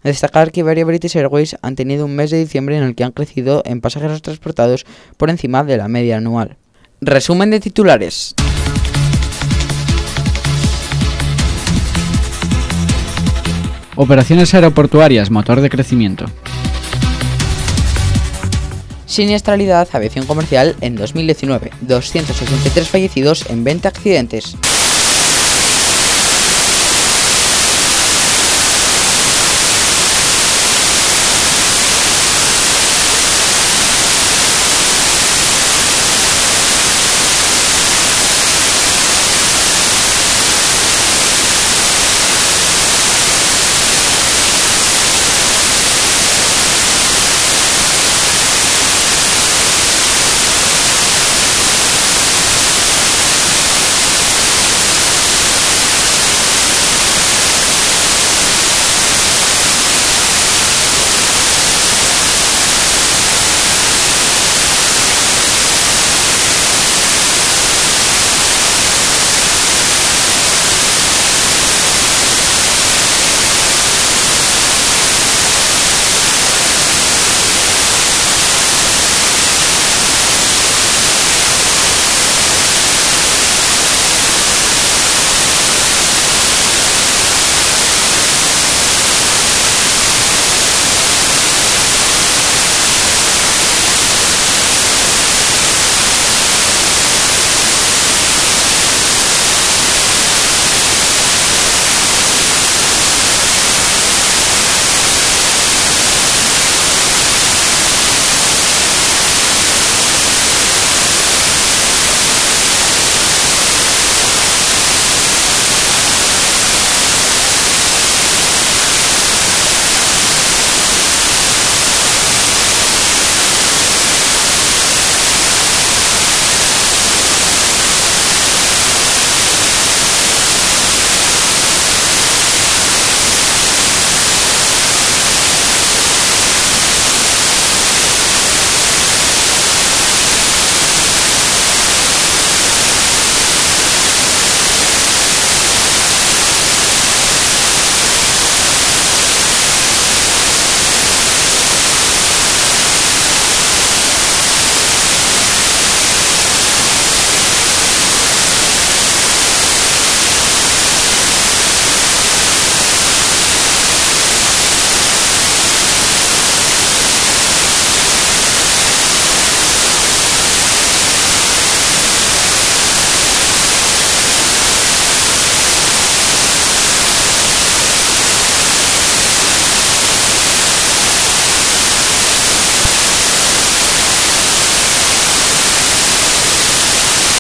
Destacar 0.06 0.52
que 0.52 0.60
y 0.60 0.84
British 0.84 1.18
Airways 1.18 1.58
han 1.64 1.76
tenido 1.76 2.06
un 2.06 2.16
mes 2.16 2.30
de 2.30 2.38
diciembre 2.38 2.78
en 2.78 2.84
el 2.84 2.94
que 2.94 3.04
han 3.04 3.12
crecido 3.12 3.64
en 3.66 3.82
pasajeros 3.82 4.22
transportados 4.22 4.86
por 5.18 5.32
encima 5.32 5.64
de 5.64 5.78
la 5.78 5.88
media 5.88 6.18
anual. 6.18 6.58
Resumen 7.02 7.50
de 7.50 7.60
titulares. 7.60 8.36
Operaciones 13.96 14.54
aeroportuarias, 14.54 15.32
motor 15.32 15.60
de 15.62 15.72
crecimiento. 15.72 16.26
Siniestralidad, 19.08 19.88
aviación 19.92 20.28
comercial 20.28 20.76
en 20.82 20.98
2019, 20.98 21.72
283 21.82 22.90
fallecidos 22.90 23.50
en 23.50 23.64
20 23.64 23.88
accidentes. 23.88 24.56